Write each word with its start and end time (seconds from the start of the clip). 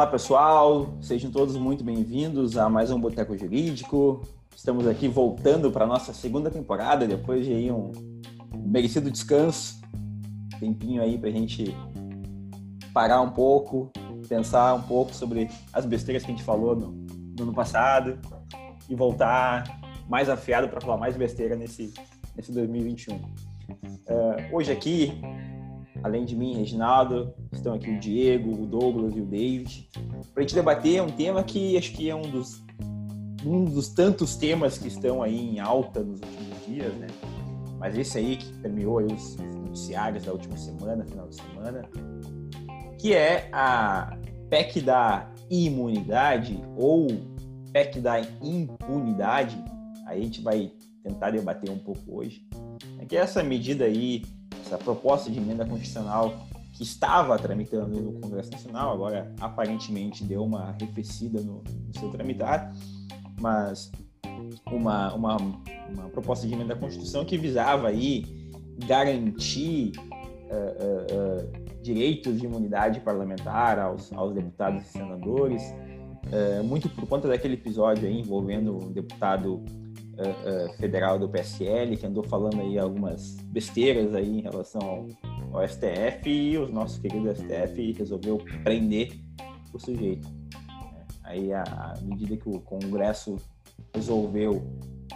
Olá 0.00 0.06
pessoal, 0.06 0.94
sejam 1.02 1.30
todos 1.30 1.58
muito 1.58 1.84
bem-vindos 1.84 2.56
a 2.56 2.70
mais 2.70 2.90
um 2.90 2.98
Boteco 2.98 3.36
Jurídico. 3.36 4.22
Estamos 4.56 4.86
aqui 4.86 5.06
voltando 5.06 5.70
para 5.70 5.84
a 5.84 5.86
nossa 5.86 6.14
segunda 6.14 6.50
temporada, 6.50 7.06
depois 7.06 7.44
de 7.44 7.52
aí 7.52 7.70
um 7.70 7.92
merecido 8.54 9.10
descanso, 9.10 9.78
tempinho 10.58 11.02
aí 11.02 11.18
para 11.18 11.28
a 11.28 11.32
gente 11.32 11.76
parar 12.94 13.20
um 13.20 13.30
pouco, 13.30 13.92
pensar 14.26 14.72
um 14.72 14.80
pouco 14.80 15.14
sobre 15.14 15.50
as 15.70 15.84
besteiras 15.84 16.24
que 16.24 16.32
a 16.32 16.34
gente 16.34 16.44
falou 16.44 16.74
no, 16.74 16.92
no 17.36 17.42
ano 17.42 17.52
passado 17.52 18.18
e 18.88 18.94
voltar 18.94 19.64
mais 20.08 20.30
afiado 20.30 20.66
para 20.66 20.80
falar 20.80 20.96
mais 20.96 21.14
besteira 21.14 21.54
nesse, 21.54 21.92
nesse 22.34 22.50
2021. 22.52 23.16
Uh, 23.16 23.22
hoje 24.50 24.72
aqui 24.72 25.20
Além 26.02 26.24
de 26.24 26.34
mim, 26.34 26.56
Reginaldo, 26.56 27.34
estão 27.52 27.74
aqui 27.74 27.90
o 27.90 28.00
Diego, 28.00 28.62
o 28.62 28.66
Douglas 28.66 29.14
e 29.14 29.20
o 29.20 29.26
David, 29.26 29.88
para 30.32 30.40
a 30.40 30.42
gente 30.42 30.54
debater 30.54 31.02
um 31.02 31.10
tema 31.10 31.42
que 31.42 31.76
acho 31.76 31.92
que 31.92 32.08
é 32.08 32.14
um 32.14 32.22
dos, 32.22 32.62
um 33.44 33.64
dos 33.64 33.88
tantos 33.88 34.36
temas 34.36 34.78
que 34.78 34.88
estão 34.88 35.22
aí 35.22 35.38
em 35.38 35.60
alta 35.60 36.00
nos 36.00 36.20
últimos 36.20 36.66
dias, 36.66 36.94
né? 36.94 37.06
Mas 37.78 37.96
esse 37.96 38.18
aí 38.18 38.36
que 38.36 38.52
permeou 38.60 38.98
aí 38.98 39.06
os 39.06 39.36
noticiários 39.36 40.24
da 40.24 40.32
última 40.32 40.56
semana, 40.56 41.04
final 41.04 41.28
de 41.28 41.36
semana, 41.36 41.82
que 42.98 43.14
é 43.14 43.48
a 43.52 44.16
PEC 44.48 44.80
da 44.80 45.30
imunidade 45.50 46.62
ou 46.76 47.08
PEC 47.72 48.00
da 48.00 48.20
impunidade. 48.42 49.62
Aí 50.06 50.20
a 50.20 50.24
gente 50.24 50.42
vai 50.42 50.72
tentar 51.02 51.30
debater 51.30 51.70
um 51.70 51.78
pouco 51.78 52.18
hoje. 52.18 52.46
É 52.98 53.04
que 53.04 53.16
essa 53.16 53.42
medida 53.42 53.84
aí 53.84 54.22
essa 54.70 54.78
proposta 54.78 55.28
de 55.28 55.38
emenda 55.38 55.66
constitucional 55.66 56.46
que 56.72 56.84
estava 56.84 57.36
tramitando 57.36 58.00
no 58.00 58.12
Congresso 58.20 58.52
Nacional, 58.52 58.92
agora 58.92 59.34
aparentemente 59.40 60.22
deu 60.24 60.44
uma 60.44 60.68
arrefecida 60.68 61.40
no, 61.40 61.62
no 61.64 61.98
seu 61.98 62.08
tramitar, 62.10 62.72
mas 63.40 63.90
uma, 64.70 65.12
uma, 65.12 65.36
uma, 65.36 66.08
proposta 66.10 66.46
de 66.46 66.54
emenda 66.54 66.74
à 66.74 66.76
Constituição 66.76 67.24
que 67.24 67.36
visava 67.36 67.88
aí 67.88 68.24
garantir 68.86 69.92
uh, 69.98 70.54
uh, 70.84 71.48
uh, 71.48 71.82
direitos 71.82 72.38
de 72.38 72.46
imunidade 72.46 73.00
parlamentar 73.00 73.78
aos, 73.78 74.12
aos 74.12 74.32
deputados 74.32 74.82
e 74.82 74.86
senadores, 74.86 75.62
muito 76.64 76.88
por 76.90 77.08
conta 77.08 77.26
daquele 77.26 77.54
episódio 77.54 78.08
envolvendo 78.08 78.76
o 78.76 78.90
deputado 78.90 79.64
uh, 80.20 80.76
federal 80.76 81.18
do 81.18 81.28
PSL, 81.28 81.96
que 81.96 82.06
andou 82.06 82.22
falando 82.22 82.60
aí 82.60 82.78
algumas 82.78 83.36
besteiras 83.44 84.14
aí 84.14 84.38
em 84.38 84.42
relação 84.42 84.80
ao, 84.82 85.06
ao 85.52 85.68
STF 85.68 86.28
e 86.28 86.58
os 86.58 86.70
nossos 86.70 86.98
queridos 86.98 87.38
STF 87.38 87.92
resolveu 87.92 88.38
prender 88.62 89.18
o 89.72 89.78
sujeito. 89.78 90.28
Aí 91.24 91.52
a, 91.52 91.62
a 91.62 91.94
medida 92.02 92.36
que 92.36 92.48
o 92.48 92.60
Congresso 92.60 93.36
resolveu 93.94 94.56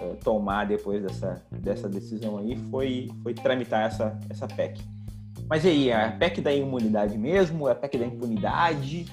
uh, 0.01 0.17
tomar 0.23 0.65
depois 0.65 1.03
dessa, 1.03 1.43
dessa 1.51 1.89
decisão 1.89 2.39
aí 2.39 2.57
foi, 2.71 3.11
foi 3.23 3.35
tramitar 3.35 3.87
essa, 3.87 4.19
essa 4.31 4.47
PEC. 4.47 4.81
Mas 5.49 5.65
e 5.65 5.69
aí, 5.69 5.93
a 5.93 6.11
PEC 6.11 6.41
da 6.41 6.53
imunidade 6.53 7.19
mesmo? 7.19 7.69
A 7.69 7.75
PEC 7.75 7.99
da 7.99 8.07
impunidade? 8.07 9.07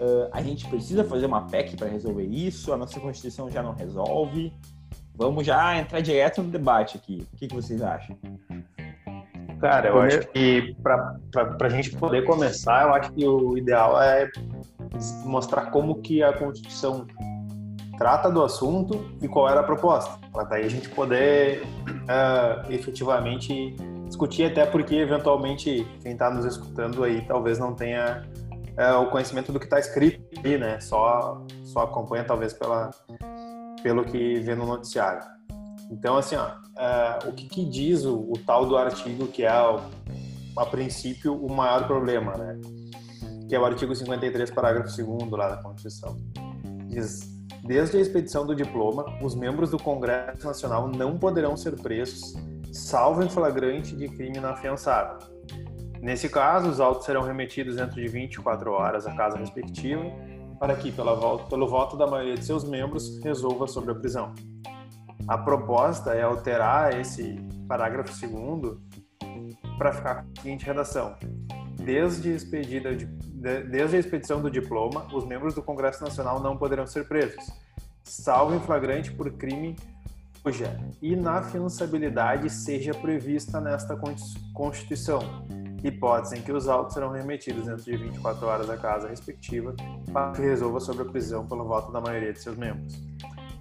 Uh, 0.00 0.28
a 0.32 0.42
gente 0.42 0.68
precisa 0.68 1.04
fazer 1.04 1.26
uma 1.26 1.46
PEC 1.46 1.76
para 1.76 1.88
resolver 1.88 2.24
isso? 2.24 2.72
A 2.72 2.76
nossa 2.76 2.98
Constituição 2.98 3.50
já 3.50 3.62
não 3.62 3.72
resolve? 3.72 4.52
Vamos 5.16 5.46
já 5.46 5.76
entrar 5.78 6.00
direto 6.00 6.42
no 6.42 6.50
debate 6.50 6.96
aqui. 6.96 7.26
O 7.32 7.36
que, 7.36 7.48
que 7.48 7.54
vocês 7.54 7.80
acham? 7.82 8.16
Cara, 9.60 9.88
eu 9.88 10.00
acho 10.00 10.20
que 10.28 10.76
para 10.82 11.18
a 11.60 11.68
gente 11.68 11.96
poder 11.96 12.24
começar, 12.24 12.82
eu 12.86 12.94
acho 12.94 13.12
que 13.12 13.26
o 13.26 13.56
ideal 13.56 14.00
é 14.00 14.30
mostrar 15.24 15.70
como 15.70 16.00
que 16.02 16.22
a 16.22 16.32
Constituição 16.32 17.06
trata 17.96 18.30
do 18.30 18.42
assunto 18.42 19.10
e 19.22 19.28
qual 19.28 19.48
era 19.48 19.60
a 19.60 19.62
proposta, 19.62 20.18
para 20.30 20.44
daí 20.44 20.64
a 20.66 20.68
gente 20.68 20.88
poder 20.90 21.62
uh, 21.62 22.70
efetivamente 22.70 23.74
discutir, 24.06 24.44
até 24.44 24.66
porque 24.66 24.94
eventualmente 24.94 25.86
quem 26.02 26.12
está 26.12 26.30
nos 26.30 26.44
escutando 26.44 27.02
aí 27.02 27.22
talvez 27.22 27.58
não 27.58 27.74
tenha 27.74 28.22
uh, 28.78 29.00
o 29.02 29.06
conhecimento 29.06 29.50
do 29.50 29.58
que 29.58 29.66
está 29.66 29.78
escrito 29.78 30.22
ali, 30.38 30.58
né? 30.58 30.78
Só, 30.80 31.42
só 31.64 31.80
acompanha 31.80 32.22
talvez 32.24 32.52
pela, 32.52 32.90
pelo 33.86 34.04
que 34.04 34.40
vê 34.40 34.52
no 34.56 34.66
noticiário. 34.66 35.22
Então, 35.92 36.16
assim, 36.16 36.34
ó, 36.34 36.48
uh, 36.48 37.28
o 37.28 37.32
que, 37.32 37.46
que 37.46 37.64
diz 37.64 38.04
o, 38.04 38.18
o, 38.18 38.32
tal 38.44 38.66
do 38.66 38.76
artigo 38.76 39.28
que 39.28 39.44
é, 39.44 39.48
a 39.48 40.66
princípio, 40.68 41.32
o 41.36 41.54
maior 41.54 41.86
problema, 41.86 42.36
né? 42.36 42.60
Que 43.48 43.54
é 43.54 43.60
o 43.60 43.64
artigo 43.64 43.94
53, 43.94 44.50
parágrafo 44.50 44.88
2 44.88 45.30
lá 45.30 45.50
da 45.50 45.62
Constituição. 45.62 46.16
Diz, 46.88 47.32
desde 47.62 47.98
a 47.98 48.00
expedição 48.00 48.44
do 48.44 48.56
diploma, 48.56 49.04
os 49.22 49.36
membros 49.36 49.70
do 49.70 49.78
Congresso 49.78 50.44
Nacional 50.44 50.88
não 50.88 51.16
poderão 51.16 51.56
ser 51.56 51.76
presos, 51.80 52.34
salvo 52.72 53.22
em 53.22 53.28
flagrante 53.28 53.94
de 53.94 54.08
crime 54.08 54.38
inafiançável. 54.38 55.18
Nesse 56.02 56.28
caso, 56.28 56.68
os 56.68 56.80
autos 56.80 57.06
serão 57.06 57.22
remetidos 57.22 57.76
dentro 57.76 57.94
de 57.94 58.08
24 58.08 58.68
horas 58.72 59.06
à 59.06 59.14
casa 59.14 59.38
respectiva 59.38 60.02
para 60.58 60.74
que, 60.76 60.90
pela, 60.90 61.38
pelo 61.44 61.68
voto 61.68 61.96
da 61.96 62.06
maioria 62.06 62.34
de 62.34 62.44
seus 62.44 62.64
membros, 62.64 63.20
resolva 63.22 63.66
sobre 63.66 63.92
a 63.92 63.94
prisão. 63.94 64.34
A 65.28 65.36
proposta 65.36 66.14
é 66.14 66.22
alterar 66.22 66.98
esse 66.98 67.38
parágrafo 67.68 68.12
2 68.26 68.76
para 69.76 69.92
ficar 69.92 70.22
com 70.22 70.30
a 70.38 70.42
seguinte 70.42 70.64
redação: 70.64 71.14
desde, 71.74 72.30
expedida 72.30 72.94
de, 72.94 73.06
desde 73.06 73.96
a 73.96 73.98
expedição 73.98 74.40
do 74.40 74.50
diploma, 74.50 75.06
os 75.12 75.26
membros 75.26 75.54
do 75.54 75.62
Congresso 75.62 76.02
Nacional 76.04 76.40
não 76.40 76.56
poderão 76.56 76.86
ser 76.86 77.08
presos, 77.08 77.44
salvo 78.02 78.54
em 78.54 78.60
flagrante 78.60 79.12
por 79.12 79.30
crime 79.32 79.76
cuja 80.42 80.78
inafiançabilidade 81.02 82.48
seja 82.48 82.94
prevista 82.94 83.60
nesta 83.60 83.98
Constituição 84.54 85.18
hipótese 85.86 86.38
em 86.38 86.42
que 86.42 86.52
os 86.52 86.68
autos 86.68 86.94
serão 86.94 87.10
remetidos 87.10 87.66
dentro 87.66 87.84
de 87.84 87.96
24 87.96 88.46
horas 88.46 88.70
à 88.70 88.76
casa 88.76 89.08
respectiva 89.08 89.74
para 90.12 90.32
que 90.32 90.42
resolva 90.42 90.80
sobre 90.80 91.02
a 91.02 91.06
prisão 91.06 91.46
pelo 91.46 91.64
voto 91.64 91.92
da 91.92 92.00
maioria 92.00 92.32
de 92.32 92.40
seus 92.40 92.56
membros. 92.56 92.94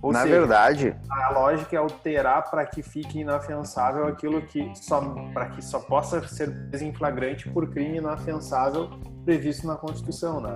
Ou 0.01 0.11
Na 0.11 0.21
seja, 0.21 0.39
verdade, 0.39 0.95
a 1.09 1.31
lógica 1.31 1.75
é 1.75 1.79
alterar 1.79 2.49
para 2.49 2.65
que 2.65 2.83
fique 2.83 3.19
inafiançável 3.19 4.05
aquilo 4.05 4.41
que 4.41 4.71
só 4.75 5.01
para 5.33 5.47
que 5.47 5.63
só 5.63 5.79
possa 5.79 6.27
ser 6.27 6.69
preso 6.69 6.85
em 6.85 6.93
flagrante 6.93 7.49
por 7.49 7.67
crime 7.71 7.97
inafiançável 7.97 8.89
previsto 9.23 9.65
na 9.65 9.75
Constituição, 9.75 10.39
né? 10.39 10.51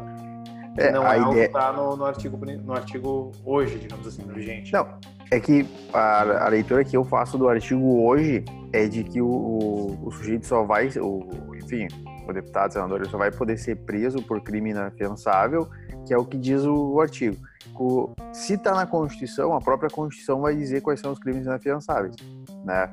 É, 0.78 0.92
não 0.92 1.04
é 1.04 1.18
algo 1.18 1.32
ideia... 1.32 1.50
que 1.50 1.58
está 1.58 1.74
no, 1.74 1.98
no, 1.98 2.06
artigo, 2.06 2.38
no 2.38 2.74
artigo 2.74 3.32
hoje, 3.44 3.80
digamos 3.80 4.06
assim, 4.06 4.24
vigente. 4.28 4.72
Não, 4.72 4.88
é 5.32 5.40
que 5.40 5.68
a, 5.94 6.46
a, 6.46 6.50
leitura 6.50 6.84
que 6.86 6.96
eu 6.96 7.04
faço 7.04 7.38
do 7.38 7.50
artigo 7.50 8.06
hoje 8.06 8.46
é 8.72 8.88
de 8.88 9.04
que 9.04 9.22
o, 9.22 9.28
o, 9.28 10.08
o 10.08 10.12
sujeito 10.12 10.46
só 10.46 10.64
vai, 10.64 10.88
o, 11.00 11.56
enfim, 11.56 11.88
o 12.28 12.34
deputado, 12.34 12.74
senador, 12.74 13.02
ele 13.02 13.10
só 13.10 13.18
vai 13.18 13.32
poder 13.32 13.58
ser 13.58 13.76
preso 13.78 14.22
por 14.22 14.42
crime 14.42 14.72
inafiançável, 14.72 15.68
que 16.06 16.14
é 16.14 16.18
o 16.18 16.26
que 16.26 16.38
diz 16.38 16.64
o, 16.64 16.94
o 16.94 17.02
artigo. 17.02 17.38
O, 17.76 18.10
se 18.34 18.54
está 18.54 18.74
na 18.74 18.86
Constituição, 18.86 19.56
a 19.56 19.62
própria 19.62 19.90
Constituição 19.90 20.42
vai 20.42 20.56
dizer 20.56 20.82
quais 20.82 21.00
são 21.00 21.12
os 21.12 21.20
crimes 21.20 21.46
inafiançáveis, 21.46 22.16
né? 22.64 22.90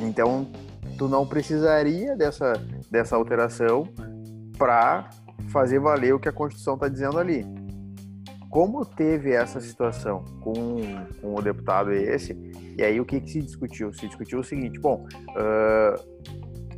Então, 0.00 0.48
tu 0.96 1.08
não 1.08 1.26
precisaria 1.26 2.16
dessa, 2.16 2.52
dessa 2.90 3.16
alteração 3.16 3.88
para 4.56 5.10
fazer 5.48 5.78
valer 5.78 6.14
o 6.14 6.20
que 6.20 6.28
a 6.28 6.32
Constituição 6.32 6.74
está 6.74 6.88
dizendo 6.88 7.18
ali. 7.18 7.44
Como 8.50 8.84
teve 8.84 9.32
essa 9.32 9.60
situação 9.60 10.24
com, 10.40 10.80
com 11.20 11.34
o 11.34 11.42
deputado 11.42 11.92
esse, 11.92 12.34
e 12.76 12.82
aí 12.82 13.00
o 13.00 13.04
que, 13.04 13.20
que 13.20 13.30
se 13.30 13.42
discutiu? 13.42 13.92
Se 13.92 14.06
discutiu 14.06 14.40
o 14.40 14.44
seguinte, 14.44 14.78
bom, 14.78 15.06
uh, 15.30 16.28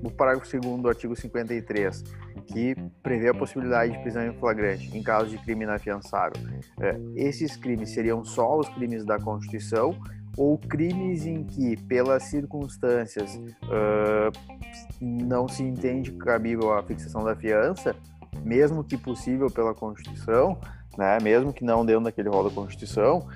o 0.03 0.11
parágrafo 0.11 0.51
2 0.59 0.83
do 0.83 0.89
artigo 0.89 1.15
53, 1.15 2.03
que 2.47 2.75
prevê 3.03 3.29
a 3.29 3.35
possibilidade 3.35 3.93
de 3.93 3.99
prisão 4.01 4.27
em 4.27 4.33
flagrante 4.33 4.97
em 4.97 5.03
caso 5.03 5.31
de 5.31 5.39
crime 5.39 5.65
inafiançável, 5.65 6.43
uh, 6.43 7.13
esses 7.15 7.57
crimes 7.57 7.91
seriam 7.91 8.25
só 8.25 8.59
os 8.59 8.69
crimes 8.71 9.05
da 9.05 9.19
Constituição 9.19 9.97
ou 10.37 10.59
crimes 10.59 11.27
em 11.27 11.45
que, 11.45 11.77
pelas 11.77 12.25
circunstâncias, 12.25 13.35
uh, 13.35 14.33
não 15.01 15.47
se 15.47 15.63
entende 15.63 16.13
cabível 16.13 16.73
a 16.73 16.83
fixação 16.83 17.23
da 17.25 17.37
fiança, 17.37 17.95
mesmo 18.43 18.83
que 18.83 18.97
possível 18.97 19.51
pela 19.51 19.75
Constituição, 19.75 20.59
né, 20.97 21.19
mesmo 21.23 21.53
que 21.53 21.65
não 21.65 21.85
dentro 21.85 22.05
daquele 22.05 22.29
rol 22.29 22.49
da 22.49 22.55
Constituição, 22.55 23.27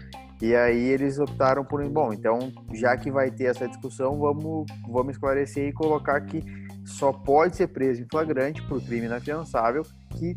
e 0.43 0.55
aí 0.55 0.89
eles 0.89 1.19
optaram 1.19 1.65
por, 1.65 1.83
bom, 1.89 2.13
então 2.13 2.53
já 2.73 2.97
que 2.97 3.11
vai 3.11 3.31
ter 3.31 3.45
essa 3.45 3.69
discussão, 3.69 4.19
vamos, 4.19 4.67
vamos 4.89 5.13
esclarecer 5.13 5.69
e 5.69 5.73
colocar 5.73 6.21
que 6.23 6.43
só 6.85 7.13
pode 7.13 7.57
ser 7.57 7.69
preso 7.69 8.03
em 8.03 8.07
flagrante 8.11 8.63
por 8.69 8.81
crime 8.83 9.07
inafiançável 9.07 9.85
que 10.11 10.37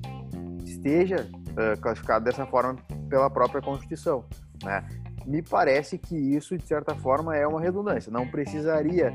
esteja 0.64 1.28
uh, 1.52 1.80
classificado 1.82 2.26
dessa 2.26 2.46
forma 2.46 2.76
pela 3.10 3.30
própria 3.30 3.62
Constituição, 3.62 4.24
né? 4.64 4.86
Me 5.26 5.42
parece 5.42 5.98
que 5.98 6.16
isso, 6.16 6.58
de 6.58 6.66
certa 6.66 6.96
forma, 6.96 7.36
é 7.36 7.46
uma 7.46 7.60
redundância. 7.60 8.10
Não 8.10 8.26
precisaria 8.26 9.14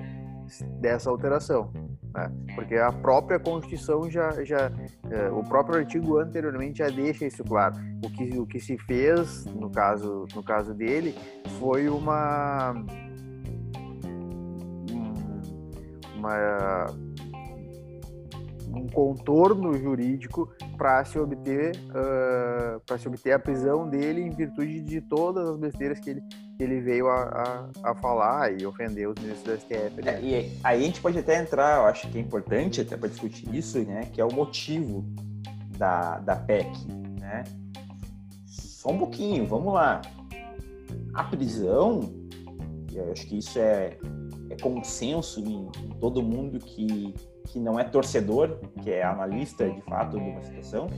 dessa 0.78 1.08
alteração. 1.08 1.72
Né? 2.14 2.30
Porque 2.54 2.76
a 2.76 2.92
própria 2.92 3.38
Constituição 3.38 4.10
já, 4.10 4.44
já 4.44 4.70
é, 5.10 5.30
o 5.30 5.42
próprio 5.42 5.78
artigo 5.78 6.18
anteriormente 6.18 6.78
já 6.78 6.88
deixa 6.88 7.26
isso 7.26 7.42
claro. 7.42 7.76
O 8.04 8.10
que, 8.10 8.38
o 8.38 8.46
que 8.46 8.60
se 8.60 8.76
fez 8.78 9.46
no 9.46 9.70
caso, 9.70 10.26
no 10.34 10.42
caso 10.42 10.74
dele 10.74 11.14
foi 11.58 11.88
uma 11.88 12.74
uma 16.16 16.86
um 18.74 18.86
contorno 18.86 19.76
jurídico 19.76 20.50
para 20.76 21.04
se 21.04 21.18
obter 21.18 21.76
uh, 21.88 22.80
para 22.86 22.98
se 22.98 23.06
obter 23.06 23.32
a 23.32 23.38
prisão 23.38 23.88
dele 23.88 24.22
em 24.22 24.30
virtude 24.30 24.80
de 24.80 25.00
todas 25.00 25.48
as 25.48 25.56
besteiras 25.56 25.98
que 25.98 26.10
ele, 26.10 26.22
que 26.56 26.62
ele 26.62 26.80
veio 26.80 27.08
a, 27.08 27.68
a, 27.82 27.90
a 27.90 27.94
falar 27.94 28.58
e 28.58 28.66
ofender 28.66 29.08
os 29.08 29.14
ministros 29.20 29.58
do 29.58 29.60
STF. 29.60 30.02
Né? 30.02 30.14
É, 30.14 30.20
e 30.20 30.58
aí 30.64 30.82
a 30.82 30.86
gente 30.86 31.00
pode 31.00 31.18
até 31.18 31.40
entrar, 31.40 31.78
eu 31.78 31.86
acho 31.86 32.08
que 32.10 32.18
é 32.18 32.20
importante 32.20 32.80
até 32.80 32.96
para 32.96 33.08
discutir 33.08 33.54
isso, 33.54 33.78
né, 33.80 34.08
que 34.12 34.20
é 34.20 34.24
o 34.24 34.32
motivo 34.32 35.04
da, 35.76 36.18
da 36.18 36.36
PEC, 36.36 36.70
né? 37.20 37.44
Só 38.46 38.90
um 38.90 38.98
pouquinho, 38.98 39.46
vamos 39.46 39.72
lá. 39.72 40.02
A 41.14 41.24
prisão, 41.24 42.12
eu 42.92 43.12
acho 43.12 43.26
que 43.26 43.38
isso 43.38 43.58
é, 43.58 43.96
é 44.50 44.56
consenso 44.60 45.40
em, 45.40 45.70
em 45.84 45.90
todo 46.00 46.22
mundo 46.22 46.58
que 46.58 47.14
que 47.52 47.60
não 47.60 47.78
é 47.78 47.84
torcedor, 47.84 48.58
que 48.82 48.90
é 48.90 49.02
analista 49.02 49.68
de 49.68 49.82
fato 49.82 50.18
de 50.18 50.24
uma 50.24 50.42
situação. 50.42 50.88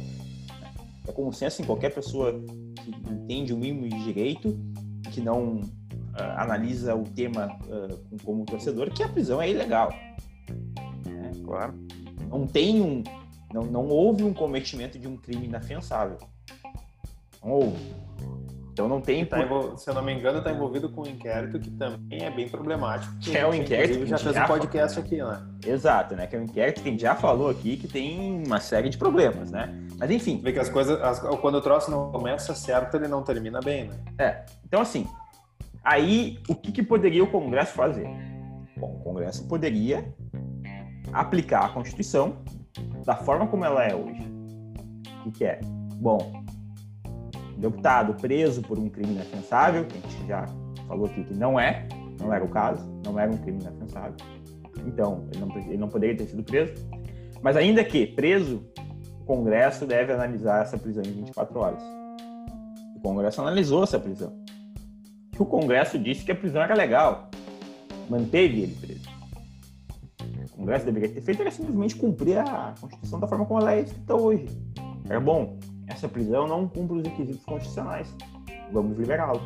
É 1.07 1.13
consenso 1.13 1.61
em 1.61 1.65
qualquer 1.65 1.93
pessoa 1.93 2.33
que 2.33 3.13
entende 3.13 3.53
o 3.53 3.57
mínimo 3.57 3.89
de 3.89 4.05
direito, 4.05 4.57
que 5.11 5.21
não 5.21 5.57
uh, 5.57 5.63
analisa 6.37 6.95
o 6.95 7.03
tema 7.03 7.59
uh, 7.67 8.25
como 8.25 8.45
torcedor, 8.45 8.91
que 8.91 9.03
a 9.03 9.09
prisão 9.09 9.43
é 9.43 9.51
ilegal. 9.51 9.93
É, 9.93 11.45
claro. 11.45 11.75
Não 12.31 12.47
tem 12.47 12.81
um, 12.81 13.03
não, 13.53 13.63
não 13.63 13.89
houve 13.89 14.23
um 14.23 14.33
cometimento 14.33 14.97
de 14.97 15.09
um 15.09 15.17
crime 15.17 15.47
inafensável. 15.47 16.19
Não 17.43 17.51
houve. 17.51 17.95
Então 18.75 18.89
não 18.89 19.01
tem. 19.01 19.25
Tá 19.25 19.39
Se 19.77 19.89
eu 19.89 19.95
não 19.95 20.03
me 20.03 20.13
engano, 20.13 20.39
está 20.39 20.51
envolvido 20.51 20.89
com 20.89 21.03
um 21.03 21.07
inquérito 21.07 21.61
que 21.61 21.71
também 21.71 22.25
é 22.25 22.29
bem 22.29 22.49
problemático. 22.49 23.15
Que 23.21 23.37
é 23.37 23.47
um 23.47 23.55
inquérito. 23.55 24.01
Que 24.01 24.07
já 24.07 24.19
fez 24.19 24.37
um 24.37 24.47
podcast 24.47 24.99
aqui, 24.99 25.23
né? 25.23 25.47
Exato, 25.65 26.17
né? 26.17 26.27
Que 26.27 26.35
é 26.35 26.41
um 26.41 26.43
inquérito 26.43 26.83
que 26.83 26.89
a 26.89 26.91
gente 26.91 27.01
já 27.01 27.15
falou 27.15 27.49
aqui 27.49 27.77
que 27.77 27.87
tem 27.87 28.43
uma 28.45 28.59
série 28.59 28.89
de 28.89 28.99
problemas, 28.99 29.53
né? 29.53 29.73
Mas 29.97 30.11
enfim. 30.11 30.41
Vê 30.43 30.53
que 30.53 30.59
as 30.59 30.69
coisas. 30.69 31.01
As, 31.01 31.21
quando 31.21 31.55
o 31.55 31.61
troço 31.61 31.89
não 31.89 32.11
começa 32.11 32.53
certo, 32.53 32.97
ele 32.97 33.07
não 33.07 33.23
termina 33.23 33.61
bem, 33.61 33.85
né? 33.85 33.97
É. 34.19 34.45
Então, 34.67 34.81
assim. 34.81 35.07
Aí, 35.85 36.41
o 36.49 36.57
que, 36.57 36.73
que 36.73 36.83
poderia 36.83 37.23
o 37.23 37.29
Congresso 37.29 37.75
fazer? 37.75 38.09
Bom, 38.77 38.97
o 38.97 39.05
Congresso 39.05 39.47
poderia 39.47 40.13
aplicar 41.13 41.67
a 41.67 41.69
Constituição 41.69 42.39
da 43.05 43.15
forma 43.15 43.47
como 43.47 43.65
ela 43.65 43.85
é 43.85 43.95
hoje. 43.95 44.27
O 45.21 45.31
que, 45.31 45.39
que 45.39 45.45
é? 45.45 45.61
Bom, 45.97 46.44
deputado 47.71 48.15
preso 48.15 48.63
por 48.63 48.79
um 48.79 48.89
crime 48.89 49.15
inafensável, 49.15 49.85
que 49.87 49.97
a 49.97 50.01
gente 50.01 50.27
já 50.27 50.47
falou 50.87 51.07
aqui 51.07 51.25
que 51.25 51.35
não 51.35 51.59
é, 51.59 51.87
não 52.21 52.33
era 52.33 52.45
o 52.45 52.49
caso, 52.49 52.85
não 53.05 53.19
era 53.19 53.31
um 53.31 53.37
crime 53.39 53.61
inafensável. 53.61 54.17
Então, 54.87 55.27
ele 55.33 55.41
não, 55.41 55.57
ele 55.57 55.77
não 55.79 55.89
poderia 55.89 56.17
ter 56.17 56.27
sido 56.27 56.43
preso. 56.43 56.75
Mas 57.43 57.57
ainda 57.57 57.83
que 57.83 58.07
preso, 58.07 58.63
o 59.21 59.25
Congresso 59.25 59.87
deve 59.87 60.13
analisar 60.13 60.63
essa 60.63 60.77
prisão 60.77 61.03
em 61.05 61.13
24 61.13 61.59
horas. 61.59 61.83
O 62.97 63.01
Congresso 63.01 63.41
analisou 63.41 63.85
essa 63.85 63.99
prisão. 63.99 64.33
O 65.39 65.45
Congresso 65.45 65.99
disse 65.99 66.25
que 66.25 66.33
a 66.33 66.37
prisão 66.37 66.63
era 66.63 66.75
legal. 66.75 67.31
Manteve 68.09 68.63
ele 68.63 68.75
preso. 68.75 69.15
O 70.53 70.57
Congresso 70.57 70.85
deveria 70.85 71.09
ter 71.09 71.21
feito 71.21 71.41
era 71.41 71.51
simplesmente 71.51 71.97
cumprir 71.97 72.39
a 72.39 72.75
Constituição 72.81 73.19
da 73.19 73.27
forma 73.27 73.45
como 73.45 73.61
ela 73.61 73.75
é 73.75 73.81
escrita 73.81 74.15
hoje. 74.15 74.47
Era 75.09 75.21
bom 75.21 75.59
essa 75.89 76.09
prisão 76.09 76.47
não 76.47 76.69
cumpre 76.69 76.99
os 76.99 77.05
requisitos 77.05 77.45
constitucionais. 77.45 78.15
Vamos 78.73 78.99
liberá-lo. 78.99 79.41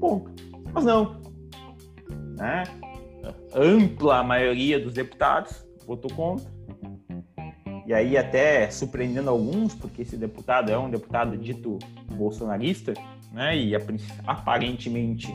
Ponto. 0.00 0.30
Mas 0.72 0.84
não. 0.84 1.20
Né? 2.36 2.62
A 3.52 3.58
ampla 3.58 4.22
maioria 4.22 4.78
dos 4.78 4.94
deputados 4.94 5.64
votou 5.86 6.10
contra. 6.12 6.52
E 7.86 7.92
aí 7.92 8.16
até 8.16 8.70
surpreendendo 8.70 9.28
alguns, 9.28 9.74
porque 9.74 10.02
esse 10.02 10.16
deputado 10.16 10.70
é 10.70 10.78
um 10.78 10.90
deputado 10.90 11.36
dito 11.36 11.78
bolsonarista, 12.12 12.94
né? 13.30 13.56
E 13.56 13.72
aparentemente 14.26 15.28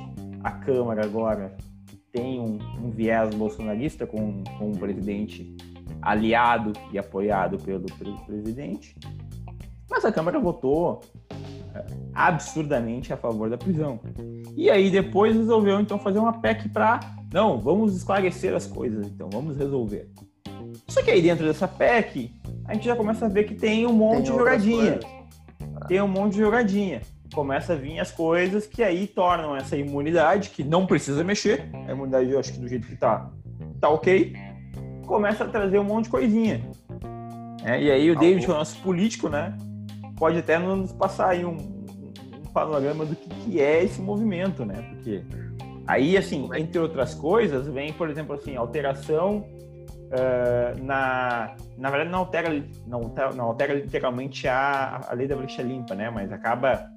a 0.43 0.51
Câmara 0.51 1.03
agora 1.03 1.55
tem 2.11 2.39
um, 2.39 2.57
um 2.83 2.89
viés 2.89 3.33
bolsonarista 3.35 4.07
com, 4.07 4.43
o 4.59 4.77
presidente 4.77 5.55
aliado 6.01 6.73
e 6.91 6.97
apoiado 6.97 7.57
pelo, 7.59 7.85
pelo 7.97 8.17
presidente. 8.25 8.95
Mas 9.89 10.05
a 10.05 10.11
Câmara 10.11 10.39
votou 10.39 11.01
é, 11.73 11.85
absurdamente 12.13 13.11
a 13.11 13.17
favor 13.17 13.49
da 13.49 13.57
prisão. 13.57 13.99
E 14.55 14.69
aí 14.69 14.89
depois 14.89 15.35
resolveu 15.35 15.79
então 15.79 15.97
fazer 15.97 16.19
uma 16.19 16.33
PEC 16.33 16.69
para 16.69 16.99
não, 17.31 17.59
vamos 17.59 17.95
esclarecer 17.95 18.55
as 18.55 18.65
coisas, 18.65 19.05
então 19.05 19.29
vamos 19.31 19.55
resolver. 19.55 20.09
Só 20.87 21.03
que 21.03 21.11
aí 21.11 21.21
dentro 21.21 21.45
dessa 21.45 21.67
PEC, 21.67 22.31
a 22.65 22.73
gente 22.73 22.85
já 22.85 22.95
começa 22.95 23.25
a 23.25 23.29
ver 23.29 23.43
que 23.43 23.53
tem 23.53 23.85
um 23.85 23.93
monte 23.93 24.15
tem 24.15 24.23
de 24.23 24.29
jogadinha. 24.29 24.99
Tem 25.87 26.01
um 26.01 26.07
monte 26.07 26.33
de 26.33 26.39
jogadinha. 26.39 27.01
Começa 27.33 27.73
a 27.73 27.75
vir 27.75 27.99
as 27.99 28.11
coisas 28.11 28.65
que 28.65 28.81
aí 28.81 29.05
tornam 29.05 29.55
essa 29.55 29.77
imunidade, 29.77 30.49
que 30.49 30.63
não 30.63 30.87
precisa 30.87 31.23
mexer, 31.23 31.69
a 31.87 31.91
imunidade 31.91 32.31
eu 32.31 32.39
acho 32.39 32.53
que 32.53 32.59
do 32.59 32.67
jeito 32.67 32.87
que 32.87 32.95
tá, 32.95 33.29
tá 33.79 33.87
ok, 33.89 34.35
começa 35.05 35.43
a 35.43 35.47
trazer 35.47 35.77
um 35.77 35.83
monte 35.83 36.05
de 36.05 36.09
coisinha. 36.09 36.61
É, 37.63 37.79
e 37.79 37.91
aí 37.91 38.09
o 38.09 38.17
David, 38.17 38.45
que 38.45 38.51
é 38.51 38.53
o 38.53 38.57
nosso 38.57 38.77
político, 38.79 39.29
né, 39.29 39.55
pode 40.19 40.37
até 40.37 40.59
nos 40.59 40.91
passar 40.91 41.29
aí 41.29 41.45
um, 41.45 41.55
um 41.55 42.51
panorama 42.53 43.05
do 43.05 43.15
que, 43.15 43.29
que, 43.29 43.61
é 43.61 43.83
esse 43.83 44.01
movimento, 44.01 44.65
né? 44.65 44.75
Porque 44.89 45.23
aí, 45.87 46.17
assim, 46.17 46.49
entre 46.55 46.77
outras 46.77 47.15
coisas, 47.15 47.67
vem, 47.67 47.93
por 47.93 48.09
exemplo, 48.09 48.35
assim, 48.35 48.55
alteração 48.55 49.37
uh, 49.37 50.83
na... 50.83 51.55
Na 51.77 51.89
verdade, 51.89 52.11
não 52.11 52.19
altera, 52.19 52.65
não, 52.85 53.13
não 53.35 53.45
altera 53.45 53.73
literalmente 53.73 54.47
a, 54.47 55.01
a 55.09 55.13
lei 55.13 55.27
da 55.27 55.35
brecha 55.35 55.61
limpa, 55.61 55.95
né? 55.95 56.09
Mas 56.09 56.31
acaba 56.31 56.91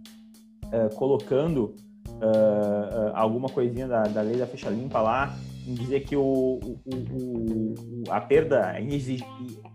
uh, 0.66 0.94
colocando 0.96 1.76
uh, 2.16 3.12
alguma 3.14 3.48
coisinha 3.48 3.86
da, 3.86 4.02
da 4.02 4.22
lei 4.22 4.36
da 4.36 4.46
fecha 4.46 4.68
limpa 4.68 5.00
lá 5.00 5.32
dizer 5.66 6.00
que 6.00 6.16
o, 6.16 6.22
o, 6.22 6.80
o, 6.84 7.74
a 8.10 8.20
perda, 8.20 8.70
a 8.70 8.80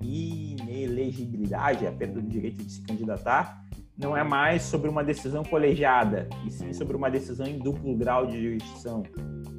inelegibilidade, 0.01 1.87
a 1.87 1.91
perda 1.91 2.21
do 2.21 2.27
direito 2.27 2.63
de 2.63 2.71
se 2.71 2.81
candidatar, 2.81 3.63
não 3.97 4.15
é 4.15 4.23
mais 4.23 4.61
sobre 4.61 4.89
uma 4.89 5.03
decisão 5.03 5.43
colegiada, 5.43 6.29
e 6.45 6.51
sim 6.51 6.71
sobre 6.71 6.95
uma 6.95 7.09
decisão 7.09 7.47
em 7.47 7.57
duplo 7.57 7.95
grau 7.95 8.27
de 8.27 8.41
jurisdição. 8.41 9.01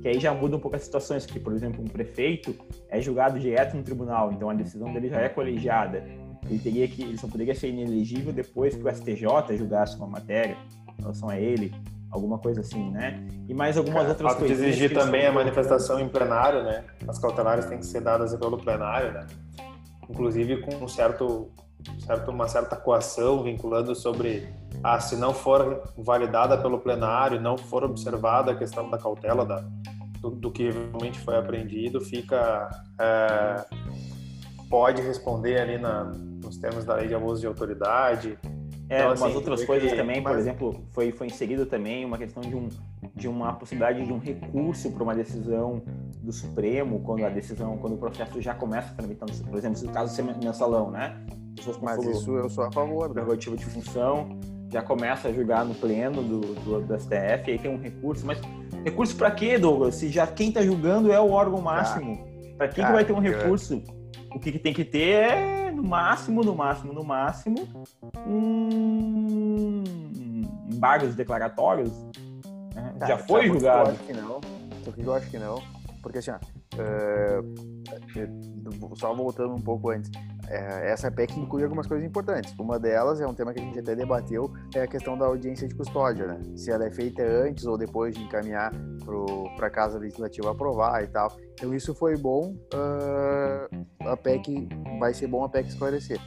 Que 0.00 0.08
aí 0.08 0.20
já 0.20 0.32
muda 0.32 0.56
um 0.56 0.60
pouco 0.60 0.76
as 0.76 0.84
situações, 0.84 1.26
que, 1.26 1.40
por 1.40 1.52
exemplo, 1.52 1.82
um 1.82 1.88
prefeito 1.88 2.54
é 2.88 3.00
julgado 3.00 3.40
direto 3.40 3.76
no 3.76 3.82
tribunal, 3.82 4.32
então 4.32 4.48
a 4.48 4.54
decisão 4.54 4.92
dele 4.92 5.08
já 5.08 5.20
é 5.20 5.28
colegiada. 5.28 6.04
Ele, 6.48 6.60
teria 6.60 6.86
que, 6.86 7.02
ele 7.02 7.18
só 7.18 7.26
poderia 7.26 7.54
ser 7.54 7.68
inelegível 7.68 8.32
depois 8.32 8.76
que 8.76 8.86
o 8.86 8.94
STJ 8.94 9.56
julgasse 9.56 9.96
uma 9.96 10.06
matéria 10.06 10.56
em 10.96 11.02
relação 11.02 11.28
a 11.28 11.38
ele 11.38 11.74
alguma 12.10 12.38
coisa 12.38 12.60
assim, 12.60 12.90
né? 12.90 13.26
E 13.48 13.54
mais 13.54 13.76
algumas 13.76 14.06
é, 14.06 14.08
outras 14.08 14.34
coisas. 14.34 14.58
exigir 14.58 14.92
também 14.92 15.26
a 15.26 15.32
manifestação 15.32 16.00
em 16.00 16.08
plenário, 16.08 16.62
né? 16.62 16.84
As 17.06 17.18
cautelares 17.18 17.66
têm 17.66 17.78
que 17.78 17.86
ser 17.86 18.00
dadas 18.00 18.34
pelo 18.34 18.58
plenário, 18.58 19.12
né? 19.12 19.26
Inclusive 20.08 20.62
com 20.62 20.84
um 20.84 20.88
certo, 20.88 21.50
certo, 22.00 22.30
uma 22.30 22.48
certa 22.48 22.76
coação 22.76 23.42
vinculando 23.42 23.94
sobre 23.94 24.48
ah, 24.82 25.00
se 25.00 25.16
não 25.16 25.34
for 25.34 25.82
validada 25.96 26.56
pelo 26.56 26.78
plenário, 26.78 27.40
não 27.40 27.58
for 27.58 27.84
observada 27.84 28.52
a 28.52 28.54
questão 28.54 28.88
da 28.88 28.98
cautela 28.98 29.44
da, 29.44 29.64
do, 30.20 30.30
do 30.30 30.50
que 30.50 30.70
realmente 30.70 31.20
foi 31.20 31.36
apreendido, 31.36 32.00
fica 32.00 32.68
é, 32.98 33.64
pode 34.70 35.02
responder 35.02 35.60
ali 35.60 35.78
na, 35.78 36.04
nos 36.04 36.56
termos 36.58 36.84
da 36.84 36.94
lei 36.94 37.08
de 37.08 37.14
abuso 37.14 37.40
de 37.40 37.46
autoridade, 37.46 38.38
é, 38.90 38.96
então, 38.96 39.08
umas 39.08 39.22
assim, 39.22 39.34
outras 39.34 39.64
coisas 39.64 39.90
que... 39.90 39.96
também, 39.96 40.22
por 40.22 40.38
exemplo, 40.38 40.80
foi, 40.92 41.12
foi 41.12 41.26
inserido 41.26 41.66
também 41.66 42.04
uma 42.06 42.16
questão 42.16 42.42
de, 42.42 42.54
um, 42.54 42.68
de 43.14 43.28
uma 43.28 43.52
possibilidade 43.52 44.04
de 44.04 44.12
um 44.12 44.18
recurso 44.18 44.90
para 44.90 45.02
uma 45.02 45.14
decisão 45.14 45.82
do 46.22 46.32
Supremo, 46.32 47.00
quando 47.00 47.24
a 47.24 47.28
decisão, 47.28 47.76
quando 47.76 47.94
o 47.94 47.98
processo 47.98 48.40
já 48.40 48.54
começa 48.54 48.94
tramitando, 48.94 49.32
por 49.44 49.58
exemplo, 49.58 49.82
no 49.82 49.92
caso 49.92 50.14
ser 50.14 50.22
mensalão, 50.22 50.90
né? 50.90 51.20
Pessoas 51.54 51.76
com 51.76 51.84
Mas 51.84 52.02
isso 52.02 52.34
eu 52.34 52.48
sou 52.48 52.64
a 52.64 52.72
favor. 52.72 53.08
Né? 53.08 53.14
Prerrogativa 53.14 53.56
de 53.56 53.64
função, 53.66 54.38
já 54.70 54.80
começa 54.80 55.28
a 55.28 55.32
julgar 55.32 55.66
no 55.66 55.74
pleno 55.74 56.22
do, 56.22 56.40
do, 56.40 56.80
do 56.80 56.98
STF, 56.98 57.50
aí 57.50 57.58
tem 57.58 57.70
um 57.70 57.78
recurso, 57.78 58.24
mas 58.24 58.40
recurso 58.84 59.14
para 59.16 59.30
quê, 59.32 59.58
Douglas? 59.58 59.96
Se 59.96 60.08
já 60.08 60.26
quem 60.26 60.48
está 60.48 60.62
julgando 60.62 61.12
é 61.12 61.20
o 61.20 61.30
órgão 61.30 61.60
máximo, 61.60 62.26
para 62.56 62.68
quem 62.68 62.84
que 62.86 62.92
vai 62.92 63.04
ter 63.04 63.12
um 63.12 63.20
recurso? 63.20 63.82
O 64.34 64.38
que, 64.38 64.52
que 64.52 64.58
tem 64.58 64.72
que 64.72 64.84
ter 64.84 65.14
é 65.14 65.70
no 65.70 65.82
máximo, 65.82 66.42
no 66.42 66.54
máximo, 66.54 66.92
no 66.92 67.04
máximo, 67.04 67.68
um 68.26 69.82
embargos 70.70 71.14
declaratórios. 71.14 71.90
Né? 72.74 72.94
Já 73.06 73.18
foi 73.18 73.46
julgado. 73.48 73.90
Eu 73.90 73.94
acho 73.94 74.04
que 74.04 74.12
não. 74.12 74.40
Só 74.84 74.92
que 74.92 75.02
eu 75.02 75.14
acho 75.14 75.30
que 75.30 75.38
não. 75.38 75.62
Porque 76.02 76.18
assim, 76.18 76.30
ó, 76.30 76.36
uh, 76.76 77.42
só 78.96 79.12
voltando 79.14 79.54
um 79.54 79.60
pouco 79.60 79.90
antes, 79.90 80.10
é, 80.50 80.90
essa 80.90 81.10
PEC 81.10 81.38
inclui 81.38 81.62
algumas 81.62 81.86
coisas 81.86 82.06
importantes. 82.06 82.54
Uma 82.58 82.78
delas 82.78 83.20
é 83.20 83.26
um 83.26 83.34
tema 83.34 83.52
que 83.52 83.60
a 83.60 83.62
gente 83.62 83.78
até 83.78 83.94
debateu, 83.94 84.52
é 84.74 84.82
a 84.82 84.86
questão 84.86 85.16
da 85.16 85.26
audiência 85.26 85.68
de 85.68 85.74
custódia, 85.74 86.26
né? 86.26 86.40
Se 86.56 86.70
ela 86.70 86.86
é 86.86 86.90
feita 86.90 87.22
antes 87.22 87.66
ou 87.66 87.76
depois 87.76 88.14
de 88.14 88.22
encaminhar 88.22 88.72
para 89.56 89.66
a 89.66 89.70
Casa 89.70 89.98
Legislativa 89.98 90.50
aprovar 90.50 91.02
e 91.04 91.08
tal. 91.08 91.36
Então 91.52 91.74
isso 91.74 91.94
foi 91.94 92.16
bom, 92.16 92.54
uh, 92.74 94.08
a 94.08 94.16
PEC 94.16 94.68
vai 94.98 95.12
ser 95.12 95.26
bom 95.26 95.44
a 95.44 95.48
PEC 95.48 95.68
esclarecer. 95.68 96.20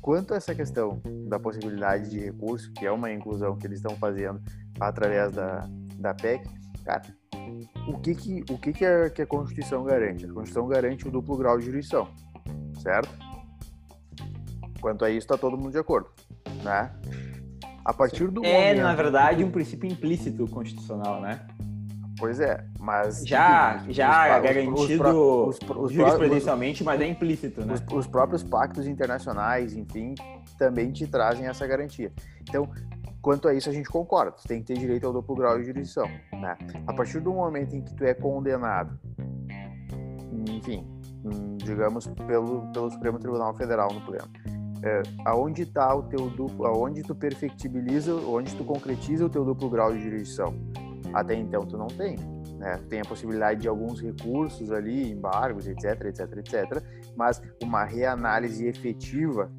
Quanto 0.00 0.34
a 0.34 0.36
essa 0.36 0.54
questão 0.54 1.02
da 1.28 1.40
possibilidade 1.40 2.10
de 2.10 2.20
recurso, 2.20 2.72
que 2.72 2.86
é 2.86 2.92
uma 2.92 3.10
inclusão 3.10 3.56
que 3.56 3.66
eles 3.66 3.78
estão 3.78 3.96
fazendo 3.96 4.40
através 4.78 5.32
da, 5.32 5.68
da 5.98 6.14
PEC, 6.14 6.48
cara, 6.84 7.02
o 7.88 7.98
que 7.98 8.14
que, 8.14 8.44
o 8.48 8.58
que, 8.58 8.72
que, 8.72 8.84
a, 8.84 9.10
que 9.10 9.22
a 9.22 9.26
Constituição 9.26 9.82
garante? 9.82 10.24
A 10.24 10.28
Constituição 10.28 10.68
garante 10.68 11.08
o 11.08 11.10
duplo 11.10 11.36
grau 11.36 11.58
de 11.58 11.64
jurisdição, 11.64 12.08
certo? 12.80 13.25
Quanto 14.86 15.04
a 15.04 15.10
isso, 15.10 15.18
está 15.18 15.36
todo 15.36 15.58
mundo 15.58 15.72
de 15.72 15.78
acordo, 15.78 16.08
né? 16.62 16.92
A 17.84 17.92
partir 17.92 18.28
do 18.28 18.44
é, 18.44 18.68
momento... 18.68 18.82
na 18.84 18.94
verdade, 18.94 19.42
um 19.42 19.50
princípio 19.50 19.90
implícito 19.90 20.46
constitucional, 20.46 21.20
né? 21.20 21.44
Pois 22.16 22.38
é, 22.38 22.64
mas... 22.78 23.26
Já, 23.26 23.78
enfim, 23.82 23.92
já 23.92 24.36
os, 24.36 24.42
garantido 24.44 25.48
os, 25.48 25.58
os, 25.76 25.92
jurisprudencialmente, 25.92 26.84
mas 26.84 27.00
é 27.00 27.08
implícito, 27.08 27.64
né? 27.64 27.74
Os, 27.92 28.06
próprios 28.06 28.44
pactos 28.44 28.86
internacionais, 28.86 29.76
enfim, 29.76 30.14
também 30.56 30.92
te 30.92 31.04
trazem 31.08 31.48
essa 31.48 31.66
garantia. 31.66 32.12
Então, 32.48 32.70
quanto 33.20 33.48
a 33.48 33.54
isso, 33.54 33.68
a 33.68 33.72
gente 33.72 33.88
concorda. 33.88 34.36
Tu 34.40 34.46
tem 34.46 34.60
que 34.60 34.72
ter 34.72 34.78
direito 34.78 35.04
ao 35.04 35.12
duplo 35.12 35.34
grau 35.34 35.58
de 35.58 35.64
jurisdição, 35.64 36.06
né? 36.32 36.56
A 36.86 36.92
partir 36.92 37.18
do 37.18 37.32
momento 37.32 37.74
em 37.74 37.82
que 37.82 37.92
tu 37.92 38.04
é 38.04 38.14
condenado, 38.14 38.96
enfim, 40.48 40.86
digamos, 41.56 42.06
pelo, 42.26 42.70
pelo 42.72 42.90
Supremo 42.90 43.18
Tribunal 43.18 43.54
Federal 43.54 43.92
no 43.92 44.00
pleno, 44.02 44.28
é, 44.82 45.02
aonde 45.24 45.62
está 45.62 45.94
o 45.94 46.02
teu 46.04 46.28
duplo, 46.30 46.66
aonde 46.66 47.02
tu 47.02 47.14
perfectibiliza, 47.14 48.14
onde 48.14 48.54
tu 48.54 48.64
concretiza 48.64 49.24
o 49.24 49.28
teu 49.28 49.44
duplo 49.44 49.70
grau 49.70 49.92
de 49.92 50.02
jurisdição. 50.02 50.54
Até 51.12 51.34
então 51.34 51.64
tu 51.64 51.78
não 51.78 51.86
tem, 51.86 52.16
né? 52.58 52.78
Tem 52.88 53.00
a 53.00 53.04
possibilidade 53.04 53.60
de 53.60 53.68
alguns 53.68 54.00
recursos 54.00 54.70
ali, 54.70 55.10
embargos, 55.10 55.66
etc, 55.66 56.04
etc, 56.04 56.36
etc, 56.38 56.82
mas 57.16 57.40
uma 57.62 57.84
reanálise 57.84 58.66
efetiva 58.66 59.50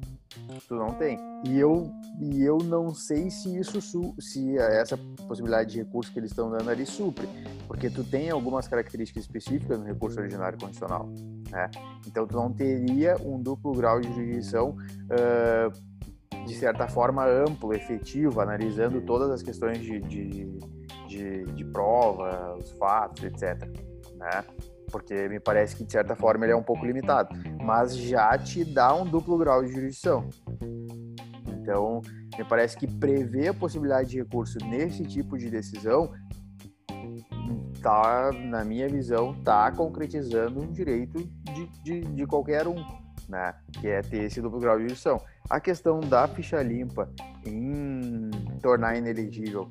tu 0.66 0.74
não 0.74 0.94
tem. 0.94 1.18
E 1.44 1.58
eu, 1.58 1.90
e 2.20 2.42
eu 2.42 2.58
não 2.58 2.94
sei 2.94 3.30
se 3.30 3.56
isso 3.58 3.80
se 4.20 4.58
essa 4.58 4.96
possibilidade 5.26 5.72
de 5.72 5.78
recurso 5.78 6.12
que 6.12 6.18
eles 6.18 6.30
estão 6.30 6.50
dando 6.50 6.68
ali 6.68 6.84
supre, 6.84 7.28
porque 7.66 7.88
tu 7.88 8.04
tem 8.04 8.30
algumas 8.30 8.66
características 8.66 9.24
específicas 9.24 9.78
no 9.78 9.84
recurso 9.84 10.18
originário 10.18 10.58
condicional, 10.58 11.08
né? 11.50 11.70
Então 12.06 12.26
tu 12.26 12.36
não 12.36 12.52
teria 12.52 13.16
um 13.22 13.40
duplo 13.40 13.72
grau 13.72 14.00
de 14.00 14.12
jurisdição 14.12 14.70
uh, 14.70 16.46
de 16.46 16.54
certa 16.54 16.88
forma 16.88 17.26
amplo, 17.26 17.74
efetivo, 17.74 18.40
analisando 18.40 19.00
todas 19.02 19.30
as 19.30 19.42
questões 19.42 19.80
de, 19.80 20.00
de, 20.00 20.58
de, 21.06 21.44
de 21.44 21.64
prova, 21.66 22.56
os 22.56 22.70
fatos, 22.72 23.22
etc. 23.24 23.68
Né? 24.16 24.44
porque 24.90 25.28
me 25.28 25.38
parece 25.38 25.76
que 25.76 25.84
de 25.84 25.92
certa 25.92 26.16
forma 26.16 26.44
ele 26.44 26.52
é 26.52 26.56
um 26.56 26.62
pouco 26.62 26.84
limitado, 26.84 27.36
mas 27.62 27.96
já 27.96 28.36
te 28.38 28.64
dá 28.64 28.94
um 28.94 29.04
duplo 29.04 29.36
grau 29.38 29.62
de 29.62 29.72
jurisdição. 29.72 30.28
Então, 31.46 32.00
me 32.36 32.44
parece 32.44 32.76
que 32.76 32.86
prever 32.86 33.48
a 33.48 33.54
possibilidade 33.54 34.10
de 34.10 34.18
recurso 34.18 34.58
nesse 34.64 35.04
tipo 35.04 35.36
de 35.36 35.50
decisão 35.50 36.10
tá, 37.82 38.30
na 38.32 38.64
minha 38.64 38.88
visão, 38.88 39.34
tá 39.42 39.70
concretizando 39.72 40.60
um 40.60 40.72
direito 40.72 41.18
de, 41.66 41.82
de, 41.82 42.00
de 42.00 42.26
qualquer 42.26 42.66
um, 42.66 42.76
né? 43.28 43.54
Que 43.80 43.88
é 43.88 44.02
ter 44.02 44.24
esse 44.24 44.40
duplo 44.40 44.60
grau 44.60 44.76
de 44.76 44.82
jurisdição. 44.82 45.20
A 45.48 45.60
questão 45.60 46.00
da 46.00 46.26
ficha 46.28 46.62
limpa 46.62 47.10
em 47.46 48.30
tornar 48.62 48.96
inelegível 48.96 49.70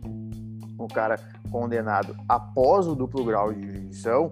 o 0.78 0.88
cara 0.88 1.20
condenado 1.52 2.16
após 2.28 2.88
o 2.88 2.96
duplo 2.96 3.26
grau 3.26 3.52
de 3.52 3.66
jurisdição 3.66 4.30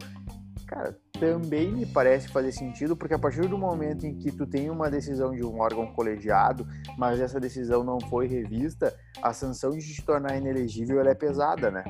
Cara, 0.65 0.97
também 1.19 1.71
me 1.71 1.85
parece 1.85 2.27
fazer 2.27 2.51
sentido, 2.51 2.95
porque 2.95 3.13
a 3.13 3.19
partir 3.19 3.47
do 3.47 3.57
momento 3.57 4.05
em 4.05 4.17
que 4.17 4.31
tu 4.31 4.47
tem 4.47 4.69
uma 4.69 4.89
decisão 4.89 5.31
de 5.31 5.43
um 5.45 5.59
órgão 5.59 5.85
colegiado, 5.93 6.67
mas 6.97 7.19
essa 7.19 7.39
decisão 7.39 7.83
não 7.83 7.99
foi 7.99 8.27
revista, 8.27 8.93
a 9.21 9.31
sanção 9.31 9.71
de 9.71 9.81
te 9.81 10.03
tornar 10.03 10.35
inelegível 10.37 10.99
é 11.01 11.13
pesada, 11.13 11.69
né? 11.69 11.83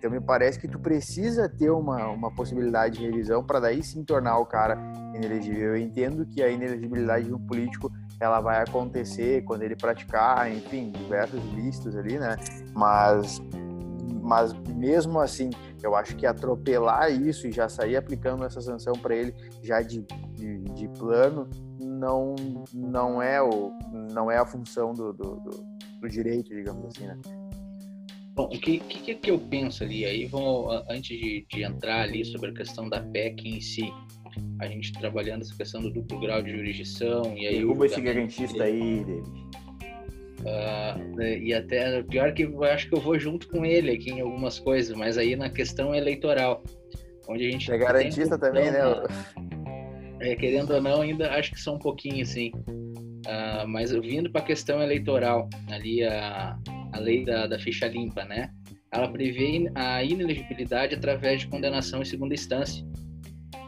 Então 0.00 0.10
me 0.10 0.18
parece 0.18 0.58
que 0.58 0.66
tu 0.66 0.78
precisa 0.78 1.46
ter 1.46 1.68
uma, 1.68 2.08
uma 2.08 2.30
possibilidade 2.30 2.96
de 2.96 3.04
revisão 3.04 3.44
para 3.44 3.60
daí 3.60 3.82
sim 3.82 4.02
tornar 4.02 4.38
o 4.38 4.46
cara 4.46 4.78
inelegível. 5.14 5.76
Eu 5.76 5.76
entendo 5.76 6.24
que 6.24 6.42
a 6.42 6.48
inelegibilidade 6.48 7.26
de 7.26 7.34
um 7.34 7.38
político 7.38 7.92
ela 8.18 8.40
vai 8.40 8.62
acontecer 8.62 9.44
quando 9.44 9.62
ele 9.62 9.76
praticar, 9.76 10.50
enfim, 10.50 10.90
diversos 10.90 11.38
ilícitos 11.52 11.94
ali, 11.94 12.18
né? 12.18 12.34
Mas 12.74 13.42
mas 14.22 14.54
mesmo 14.74 15.18
assim, 15.20 15.50
eu 15.82 15.94
acho 15.94 16.16
que 16.16 16.24
atropelar 16.24 17.10
isso 17.10 17.46
e 17.46 17.52
já 17.52 17.68
sair 17.68 17.96
aplicando 17.96 18.44
essa 18.44 18.60
sanção 18.60 18.92
para 18.94 19.14
ele 19.14 19.34
já 19.62 19.82
de, 19.82 20.06
de, 20.34 20.60
de, 20.60 20.88
plano 20.88 21.48
não, 21.80 22.36
não, 22.72 23.20
é 23.20 23.42
o, 23.42 23.72
não 24.12 24.30
é 24.30 24.38
a 24.38 24.46
função 24.46 24.94
do, 24.94 25.12
do, 25.12 25.40
do, 25.40 25.50
do 26.00 26.08
direito, 26.08 26.54
digamos 26.54 26.86
assim, 26.86 27.06
né? 27.06 27.18
Bom, 28.40 28.46
o 28.46 28.58
que, 28.58 28.78
que, 28.78 29.14
que 29.16 29.30
eu 29.30 29.38
penso 29.38 29.84
ali? 29.84 30.06
Aí, 30.06 30.24
vamos, 30.24 30.82
antes 30.88 31.18
de, 31.18 31.46
de 31.46 31.62
entrar 31.62 32.04
ali 32.04 32.24
sobre 32.24 32.48
a 32.48 32.54
questão 32.54 32.88
da 32.88 32.98
PEC 33.02 33.46
em 33.46 33.60
si, 33.60 33.92
a 34.58 34.66
gente 34.66 34.94
trabalhando 34.94 35.42
essa 35.42 35.54
questão 35.54 35.82
do 35.82 35.90
duplo 35.90 36.18
grau 36.20 36.40
de 36.40 36.50
jurisdição 36.50 37.36
e 37.36 37.46
aí... 37.46 37.58
Derruba 37.58 37.84
esse 37.84 38.00
garantista 38.00 38.64
aí, 38.64 39.04
David. 39.04 39.28
Uh, 40.40 41.20
e 41.20 41.52
até 41.52 42.02
pior 42.04 42.32
que 42.32 42.44
eu 42.44 42.64
acho 42.64 42.88
que 42.88 42.94
eu 42.94 43.00
vou 43.02 43.18
junto 43.18 43.46
com 43.46 43.62
ele 43.62 43.90
aqui 43.90 44.10
em 44.10 44.22
algumas 44.22 44.58
coisas, 44.58 44.96
mas 44.96 45.18
aí 45.18 45.36
na 45.36 45.50
questão 45.50 45.94
eleitoral, 45.94 46.64
onde 47.28 47.46
a 47.46 47.50
gente 47.50 47.70
é 47.70 47.76
garantista 47.76 48.38
também, 48.38 48.70
né? 48.70 48.80
É, 50.18 50.34
querendo 50.34 50.72
ou 50.72 50.80
não, 50.80 51.02
ainda 51.02 51.30
acho 51.32 51.50
que 51.50 51.60
são 51.60 51.74
um 51.74 51.78
pouquinho 51.78 52.22
assim. 52.22 52.52
Uh, 52.56 53.68
mas 53.68 53.92
vindo 53.92 54.30
para 54.30 54.40
a 54.40 54.44
questão 54.44 54.82
eleitoral, 54.82 55.46
ali 55.70 56.02
a, 56.04 56.58
a 56.92 56.98
lei 56.98 57.24
da, 57.24 57.46
da 57.46 57.58
ficha 57.58 57.86
limpa, 57.86 58.24
né? 58.24 58.50
Ela 58.92 59.08
prevê 59.08 59.70
a 59.74 60.02
inelegibilidade 60.02 60.94
através 60.94 61.40
de 61.40 61.46
condenação 61.46 62.02
em 62.02 62.04
segunda 62.04 62.34
instância. 62.34 62.84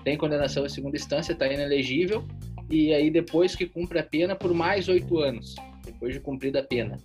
Tem 0.04 0.16
condenação 0.16 0.66
em 0.66 0.68
segunda 0.68 0.96
instância, 0.96 1.32
está 1.32 1.46
inelegível, 1.46 2.26
e 2.68 2.92
aí 2.92 3.10
depois 3.10 3.54
que 3.54 3.66
cumpre 3.66 3.98
a 3.98 4.02
pena 4.02 4.34
por 4.34 4.52
mais 4.52 4.88
oito 4.88 5.18
anos 5.18 5.54
depois 5.84 6.14
de 6.14 6.20
cumprida 6.20 6.60
a 6.60 6.62
pena. 6.62 6.98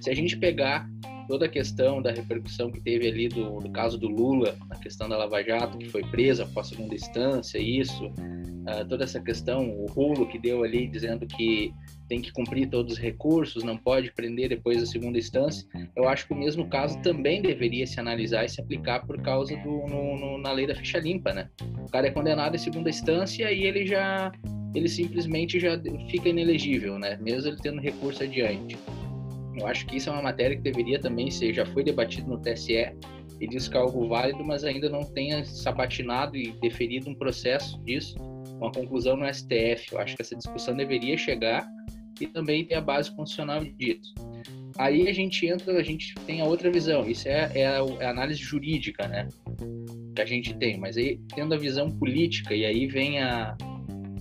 Se 0.00 0.10
a 0.10 0.14
gente 0.14 0.36
pegar 0.36 0.88
toda 1.26 1.46
a 1.46 1.48
questão 1.48 2.00
da 2.00 2.10
repercussão 2.10 2.70
que 2.70 2.80
teve 2.80 3.08
ali 3.08 3.28
do, 3.28 3.60
do 3.60 3.70
caso 3.70 3.98
do 3.98 4.08
Lula, 4.08 4.56
na 4.68 4.76
questão 4.76 5.08
da 5.08 5.16
Lava 5.16 5.42
Jato, 5.42 5.78
que 5.78 5.88
foi 5.88 6.02
presa 6.04 6.44
após 6.44 6.68
segunda 6.68 6.94
instância, 6.94 7.58
isso, 7.58 8.06
uh, 8.06 8.86
toda 8.88 9.04
essa 9.04 9.20
questão, 9.20 9.68
o 9.70 9.86
rulo 9.86 10.28
que 10.28 10.38
deu 10.38 10.62
ali 10.62 10.86
dizendo 10.86 11.26
que 11.26 11.72
tem 12.08 12.20
que 12.20 12.32
cumprir 12.32 12.68
todos 12.68 12.94
os 12.94 12.98
recursos, 12.98 13.64
não 13.64 13.76
pode 13.76 14.12
prender 14.12 14.48
depois 14.48 14.78
da 14.78 14.86
segunda 14.86 15.18
instância, 15.18 15.66
eu 15.96 16.08
acho 16.08 16.26
que 16.26 16.34
o 16.34 16.36
mesmo 16.36 16.68
caso 16.68 17.00
também 17.02 17.42
deveria 17.42 17.86
se 17.86 17.98
analisar 17.98 18.44
e 18.44 18.48
se 18.48 18.60
aplicar 18.60 19.04
por 19.06 19.20
causa 19.20 19.56
do 19.56 19.86
no, 19.86 20.18
no, 20.18 20.38
na 20.38 20.52
lei 20.52 20.66
da 20.66 20.74
ficha 20.74 20.98
limpa, 20.98 21.32
né? 21.32 21.48
O 21.84 21.90
cara 21.90 22.06
é 22.06 22.10
condenado 22.10 22.54
em 22.54 22.58
segunda 22.58 22.90
instância 22.90 23.50
e 23.50 23.64
ele 23.64 23.86
já 23.86 24.32
ele 24.74 24.88
simplesmente 24.88 25.58
já 25.58 25.80
fica 26.10 26.28
inelegível, 26.28 26.98
né? 26.98 27.16
Mesmo 27.20 27.48
ele 27.48 27.58
tendo 27.62 27.80
recurso 27.80 28.22
adiante. 28.22 28.76
Eu 29.58 29.66
acho 29.66 29.86
que 29.86 29.96
isso 29.96 30.08
é 30.08 30.12
uma 30.12 30.22
matéria 30.22 30.56
que 30.56 30.62
deveria 30.62 30.98
também 30.98 31.30
ser, 31.30 31.54
já 31.54 31.64
foi 31.66 31.82
debatido 31.82 32.28
no 32.28 32.38
TSE 32.38 32.92
e 33.40 33.46
diz 33.46 33.68
que 33.68 33.76
é 33.76 33.80
algo 33.80 34.08
válido, 34.08 34.44
mas 34.44 34.64
ainda 34.64 34.88
não 34.88 35.02
tenha 35.02 35.44
sabatinado 35.44 36.36
e 36.36 36.52
deferido 36.60 37.10
um 37.10 37.14
processo 37.14 37.78
disso, 37.82 38.16
uma 38.54 38.70
conclusão 38.70 39.16
no 39.16 39.32
STF. 39.32 39.92
Eu 39.92 39.98
acho 39.98 40.16
que 40.16 40.22
essa 40.22 40.36
discussão 40.36 40.76
deveria 40.76 41.16
chegar 41.16 41.66
e 42.20 42.26
também 42.26 42.64
ter 42.64 42.74
a 42.74 42.80
base 42.80 43.10
constitucional 43.14 43.62
disso. 43.64 44.14
Aí 44.78 45.08
a 45.08 45.12
gente 45.12 45.46
entra, 45.46 45.78
a 45.78 45.82
gente 45.82 46.14
tem 46.26 46.40
a 46.40 46.44
outra 46.44 46.70
visão. 46.70 47.08
Isso 47.08 47.28
é, 47.28 47.50
é, 47.54 47.66
a, 47.66 47.78
é 48.00 48.06
a 48.06 48.10
análise 48.10 48.40
jurídica, 48.40 49.08
né? 49.08 49.28
Que 50.14 50.22
a 50.22 50.26
gente 50.26 50.54
tem. 50.54 50.78
Mas 50.78 50.96
aí, 50.96 51.18
tendo 51.34 51.54
a 51.54 51.58
visão 51.58 51.90
política, 51.90 52.54
e 52.54 52.64
aí 52.64 52.86
vem 52.86 53.22
a, 53.22 53.56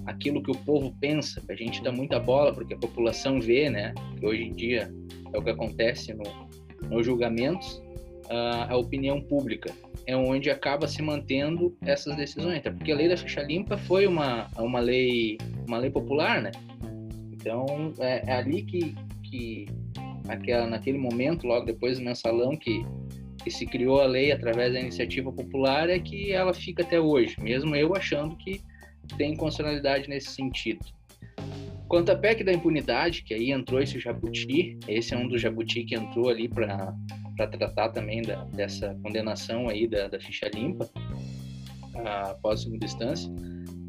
aquilo 0.05 0.41
que 0.41 0.51
o 0.51 0.55
povo 0.55 0.95
pensa, 0.99 1.41
a 1.49 1.55
gente 1.55 1.83
dá 1.83 1.91
muita 1.91 2.19
bola 2.19 2.53
porque 2.53 2.73
a 2.73 2.77
população 2.77 3.39
vê, 3.39 3.69
né? 3.69 3.93
Que 4.17 4.25
hoje 4.25 4.43
em 4.43 4.53
dia 4.53 4.93
é 5.35 5.39
o 5.39 5.43
que 5.43 5.49
acontece 5.49 6.13
no, 6.13 6.23
nos 6.89 7.05
julgamentos, 7.05 7.81
uh, 8.25 8.69
a 8.69 8.77
opinião 8.77 9.21
pública 9.21 9.73
é 10.07 10.15
onde 10.15 10.49
acaba 10.49 10.87
se 10.87 11.01
mantendo 11.01 11.75
essas 11.81 12.15
decisões, 12.15 12.59
até 12.59 12.69
porque 12.71 12.91
a 12.91 12.95
lei 12.95 13.09
da 13.09 13.17
ficha 13.17 13.41
limpa 13.41 13.77
foi 13.77 14.05
uma, 14.05 14.47
uma 14.57 14.79
lei 14.79 15.37
uma 15.67 15.77
lei 15.77 15.89
popular, 15.89 16.41
né? 16.41 16.51
Então 17.31 17.91
é, 17.99 18.23
é 18.27 18.33
ali 18.33 18.61
que, 18.63 18.95
que 19.23 19.65
aquela, 20.27 20.67
naquele 20.67 20.97
momento, 20.97 21.47
logo 21.47 21.65
depois 21.65 21.97
do 21.97 22.05
mensalão, 22.05 22.55
que, 22.55 22.85
que 23.43 23.49
se 23.49 23.65
criou 23.65 24.01
a 24.01 24.05
lei 24.05 24.31
através 24.31 24.73
da 24.73 24.79
iniciativa 24.79 25.31
popular, 25.31 25.89
é 25.89 25.99
que 25.99 26.31
ela 26.31 26.53
fica 26.53 26.83
até 26.83 26.99
hoje, 26.99 27.35
mesmo 27.39 27.75
eu 27.75 27.95
achando 27.95 28.35
que 28.37 28.61
tem 29.17 29.35
constitucionalidade 29.35 30.09
nesse 30.09 30.31
sentido. 30.31 30.85
Quanto 31.87 32.11
à 32.11 32.15
PEC 32.15 32.43
da 32.43 32.51
impunidade, 32.51 33.23
que 33.23 33.33
aí 33.33 33.51
entrou 33.51 33.81
esse 33.81 33.99
jabuti, 33.99 34.77
esse 34.87 35.13
é 35.13 35.17
um 35.17 35.27
dos 35.27 35.41
jabuti 35.41 35.83
que 35.83 35.95
entrou 35.95 36.29
ali 36.29 36.49
para 36.49 36.93
tratar 37.37 37.89
também 37.89 38.21
da, 38.21 38.43
dessa 38.45 38.95
condenação 39.03 39.69
aí 39.69 39.87
da, 39.87 40.07
da 40.07 40.19
ficha 40.19 40.49
limpa, 40.53 40.89
após 41.95 42.61
segunda 42.61 42.85
instância, 42.85 43.31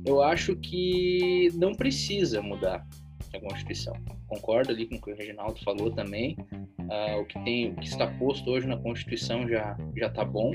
eu 0.04 0.22
acho 0.22 0.54
que 0.56 1.50
não 1.54 1.74
precisa 1.74 2.42
mudar 2.42 2.86
a 3.34 3.40
Constituição. 3.40 3.94
Concordo 4.28 4.70
ali 4.70 4.86
com 4.86 4.96
o 4.96 5.00
que 5.00 5.12
o 5.12 5.16
Reginaldo 5.16 5.58
falou 5.64 5.90
também. 5.90 6.36
Uh, 6.80 7.20
o 7.20 7.24
que 7.24 7.38
tem, 7.44 7.70
o 7.70 7.76
que 7.76 7.88
está 7.88 8.06
posto 8.18 8.48
hoje 8.50 8.66
na 8.66 8.76
Constituição 8.76 9.48
já 9.48 9.76
já 9.96 10.06
está 10.06 10.24
bom. 10.24 10.52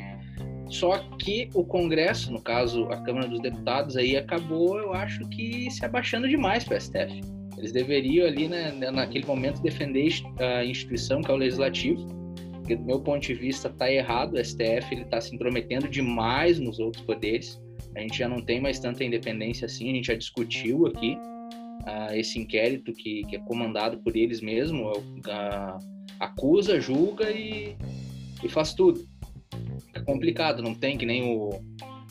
Só 0.71 0.99
que 1.19 1.49
o 1.53 1.65
Congresso, 1.65 2.31
no 2.31 2.41
caso 2.41 2.85
a 2.85 2.97
Câmara 3.01 3.27
dos 3.27 3.41
Deputados, 3.41 3.97
aí 3.97 4.15
acabou, 4.15 4.79
eu 4.79 4.93
acho 4.93 5.27
que 5.27 5.69
se 5.69 5.83
abaixando 5.83 6.29
demais 6.29 6.63
para 6.63 6.77
o 6.77 6.81
STF. 6.81 7.21
Eles 7.57 7.73
deveriam 7.73 8.25
ali, 8.25 8.47
né, 8.47 8.71
naquele 8.89 9.25
momento, 9.25 9.61
defender 9.61 10.09
a 10.39 10.63
instituição 10.63 11.21
que 11.21 11.29
é 11.29 11.33
o 11.33 11.37
Legislativo, 11.37 12.07
porque 12.53 12.77
do 12.77 12.85
meu 12.85 13.01
ponto 13.01 13.21
de 13.21 13.33
vista 13.33 13.67
está 13.67 13.91
errado. 13.91 14.35
O 14.35 14.43
STF 14.43 14.93
ele 14.93 15.01
está 15.01 15.19
se 15.19 15.35
intrometendo 15.35 15.89
demais 15.89 16.57
nos 16.57 16.79
outros 16.79 17.03
poderes. 17.03 17.61
A 17.93 17.99
gente 17.99 18.17
já 18.17 18.29
não 18.29 18.41
tem 18.41 18.61
mais 18.61 18.79
tanta 18.79 19.03
independência 19.03 19.65
assim. 19.65 19.91
A 19.91 19.95
gente 19.95 20.07
já 20.07 20.15
discutiu 20.15 20.87
aqui 20.87 21.17
uh, 21.81 22.13
esse 22.13 22.39
inquérito 22.39 22.93
que, 22.93 23.25
que, 23.25 23.35
é 23.35 23.39
comandado 23.39 23.97
por 23.97 24.15
eles 24.15 24.39
mesmos, 24.39 24.97
uh, 24.97 25.77
acusa, 26.17 26.79
julga 26.79 27.29
e, 27.29 27.75
e 28.41 28.47
faz 28.47 28.73
tudo 28.73 29.10
é 29.93 29.99
complicado, 29.99 30.61
não 30.61 30.73
tem 30.73 30.97
que 30.97 31.05
nem 31.05 31.35
o. 31.35 31.49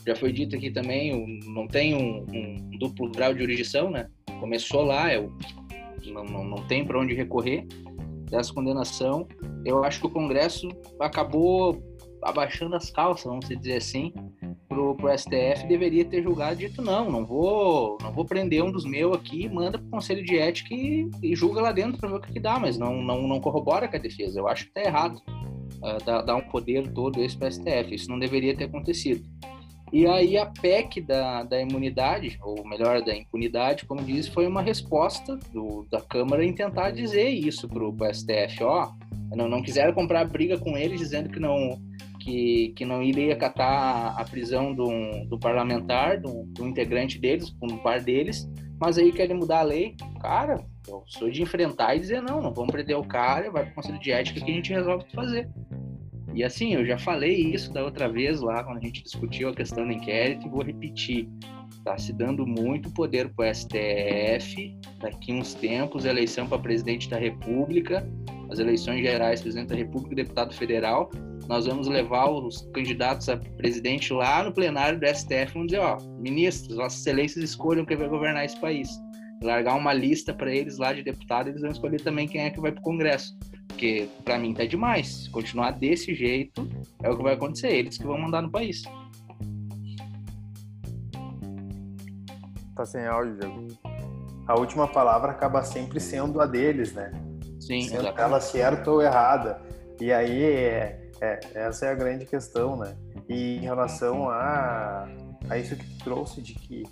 Já 0.05 0.15
foi 0.15 0.31
dito 0.31 0.55
aqui 0.55 0.71
também, 0.71 1.39
não 1.45 1.67
tem 1.67 1.93
um, 1.93 2.25
um 2.33 2.77
duplo 2.79 3.11
grau 3.11 3.33
de 3.33 3.41
jurisdição, 3.41 3.91
né? 3.91 4.09
Começou 4.39 4.83
lá, 4.83 5.11
é 5.11 5.19
o, 5.19 5.31
não, 6.07 6.23
não, 6.23 6.43
não 6.43 6.67
tem 6.67 6.83
para 6.83 6.99
onde 6.99 7.13
recorrer 7.13 7.67
dessa 8.29 8.53
condenação. 8.53 9.27
Eu 9.63 9.83
acho 9.83 9.99
que 9.99 10.07
o 10.07 10.09
Congresso 10.09 10.67
acabou 10.99 11.83
abaixando 12.23 12.75
as 12.75 12.89
calças, 12.89 13.25
vamos 13.25 13.47
dizer 13.47 13.77
assim, 13.77 14.13
pro, 14.67 14.95
pro 14.95 15.17
STF 15.17 15.67
deveria 15.67 16.05
ter 16.05 16.23
julgado 16.23 16.55
dito 16.55 16.81
não, 16.81 17.09
não 17.09 17.25
vou, 17.25 17.97
não 18.01 18.11
vou 18.11 18.25
prender 18.25 18.63
um 18.63 18.71
dos 18.71 18.85
meus 18.85 19.15
aqui, 19.15 19.49
manda 19.49 19.77
pro 19.77 19.89
Conselho 19.89 20.23
de 20.23 20.37
Ética 20.37 20.73
e, 20.73 21.09
e 21.21 21.35
julga 21.35 21.61
lá 21.61 21.71
dentro 21.71 21.99
para 21.99 22.09
ver 22.09 22.15
o 22.15 22.21
que, 22.21 22.33
que 22.33 22.39
dá, 22.39 22.59
mas 22.59 22.77
não, 22.77 23.01
não, 23.01 23.27
não 23.27 23.41
corrobora 23.41 23.87
com 23.87 23.95
a 23.95 23.99
defesa. 23.99 24.39
Eu 24.39 24.47
acho 24.47 24.65
que 24.65 24.73
tá 24.73 24.81
errado 24.81 25.21
uh, 25.81 26.03
dar, 26.05 26.21
dar, 26.21 26.35
um 26.35 26.41
poder 26.41 26.91
todo 26.93 27.21
esse 27.21 27.37
para 27.37 27.47
o 27.47 27.51
STF. 27.51 27.95
Isso 27.95 28.09
não 28.09 28.19
deveria 28.19 28.55
ter 28.55 28.65
acontecido. 28.65 29.23
E 29.91 30.07
aí 30.07 30.37
a 30.37 30.45
PEC 30.45 31.01
da, 31.01 31.43
da 31.43 31.61
imunidade, 31.61 32.39
ou 32.41 32.65
melhor, 32.65 33.01
da 33.01 33.13
impunidade, 33.13 33.85
como 33.85 34.01
diz, 34.01 34.27
foi 34.27 34.47
uma 34.47 34.61
resposta 34.61 35.37
do, 35.51 35.85
da 35.91 35.99
Câmara 35.99 36.45
em 36.45 36.53
tentar 36.53 36.91
dizer 36.91 37.29
isso 37.29 37.67
para 37.67 37.83
o 37.83 38.13
STF. 38.13 38.63
Ó, 38.63 38.89
não, 39.35 39.49
não 39.49 39.61
quiseram 39.61 39.93
comprar 39.93 40.23
briga 40.25 40.57
com 40.57 40.77
eles 40.77 40.99
dizendo 40.99 41.29
que 41.29 41.39
não, 41.41 41.77
que, 42.21 42.73
que 42.75 42.85
não 42.85 43.03
iria 43.03 43.33
acatar 43.33 44.17
a 44.17 44.23
prisão 44.23 44.73
do, 44.73 44.87
do 45.27 45.37
parlamentar, 45.37 46.21
do, 46.21 46.43
do 46.45 46.67
integrante 46.67 47.19
deles, 47.19 47.53
um 47.61 47.77
par 47.77 47.99
deles, 48.01 48.49
mas 48.79 48.97
aí 48.97 49.11
querem 49.11 49.35
mudar 49.35 49.59
a 49.59 49.63
lei. 49.63 49.95
Cara, 50.21 50.63
eu 50.87 51.03
sou 51.07 51.29
de 51.29 51.41
enfrentar 51.41 51.95
e 51.95 51.99
dizer, 51.99 52.21
não, 52.21 52.41
não 52.41 52.53
vamos 52.53 52.71
prender 52.71 52.97
o 52.97 53.03
cara, 53.03 53.51
vai 53.51 53.63
para 53.63 53.71
o 53.71 53.75
conselho 53.75 53.99
de 53.99 54.11
ética 54.11 54.43
que 54.43 54.51
a 54.51 54.55
gente 54.55 54.73
resolve 54.73 55.05
fazer. 55.13 55.49
E 56.33 56.43
assim, 56.43 56.73
eu 56.73 56.85
já 56.85 56.97
falei 56.97 57.53
isso 57.53 57.73
da 57.73 57.83
outra 57.83 58.07
vez 58.07 58.41
lá, 58.41 58.63
quando 58.63 58.77
a 58.77 58.81
gente 58.81 59.03
discutiu 59.03 59.49
a 59.49 59.53
questão 59.53 59.85
do 59.85 59.91
inquérito, 59.91 60.47
e 60.47 60.49
vou 60.49 60.63
repetir. 60.63 61.29
Está 61.77 61.97
se 61.97 62.13
dando 62.13 62.45
muito 62.45 62.91
poder 62.91 63.29
para 63.33 63.49
o 63.49 63.53
STF, 63.53 64.77
daqui 64.99 65.33
uns 65.33 65.53
tempos, 65.55 66.05
eleição 66.05 66.47
para 66.47 66.59
presidente 66.59 67.09
da 67.09 67.17
República, 67.17 68.07
as 68.49 68.59
eleições 68.59 69.01
gerais, 69.01 69.41
presidente 69.41 69.69
da 69.69 69.75
República 69.75 70.13
e 70.13 70.15
deputado 70.15 70.53
federal, 70.53 71.09
nós 71.47 71.65
vamos 71.65 71.87
levar 71.87 72.29
os 72.29 72.69
candidatos 72.73 73.27
a 73.29 73.37
presidente 73.37 74.13
lá 74.13 74.43
no 74.43 74.53
plenário 74.53 74.99
do 74.99 75.07
STF, 75.07 75.53
vamos 75.53 75.67
dizer, 75.69 75.79
ó, 75.79 75.97
ministros, 76.19 76.77
vossas 76.77 76.99
excelências 76.99 77.43
escolham 77.43 77.83
quem 77.83 77.97
vai 77.97 78.07
governar 78.07 78.45
esse 78.45 78.59
país. 78.59 78.89
Largar 79.41 79.75
uma 79.75 79.93
lista 79.93 80.33
para 80.33 80.53
eles 80.53 80.77
lá 80.77 80.93
de 80.93 81.03
deputados, 81.03 81.49
eles 81.49 81.61
vão 81.61 81.71
escolher 81.71 82.01
também 82.01 82.27
quem 82.27 82.41
é 82.41 82.49
que 82.49 82.59
vai 82.59 82.71
para 82.71 82.81
o 82.81 82.83
Congresso 82.83 83.35
porque 83.81 84.07
para 84.23 84.37
mim 84.37 84.53
tá 84.53 84.63
demais. 84.63 85.23
Se 85.23 85.29
continuar 85.31 85.71
desse 85.71 86.13
jeito, 86.13 86.69
é 87.01 87.09
o 87.09 87.17
que 87.17 87.23
vai 87.23 87.33
acontecer. 87.33 87.69
Eles 87.69 87.97
que 87.97 88.05
vão 88.05 88.15
mandar 88.15 88.43
no 88.43 88.51
país. 88.51 88.83
Tá 92.75 92.85
sem 92.85 93.07
áudio, 93.07 93.39
Diego. 93.39 93.67
A 94.47 94.59
última 94.59 94.87
palavra 94.87 95.31
acaba 95.31 95.63
sempre 95.63 95.99
sendo 95.99 96.39
a 96.39 96.45
deles, 96.45 96.93
né? 96.93 97.11
Sim, 97.59 97.81
sendo 97.81 98.01
exatamente. 98.01 98.19
ela 98.19 98.39
certa 98.39 98.91
ou 98.91 99.01
errada. 99.01 99.59
E 99.99 100.13
aí, 100.13 100.43
é, 100.43 101.09
é, 101.19 101.39
essa 101.55 101.87
é 101.87 101.89
a 101.89 101.95
grande 101.95 102.25
questão, 102.27 102.77
né? 102.77 102.95
E 103.27 103.57
em 103.57 103.61
relação 103.61 104.29
a, 104.29 105.07
a 105.51 105.57
isso 105.57 105.75
que 105.75 105.97
trouxe 105.97 106.41
de 106.41 106.53
que, 106.53 106.83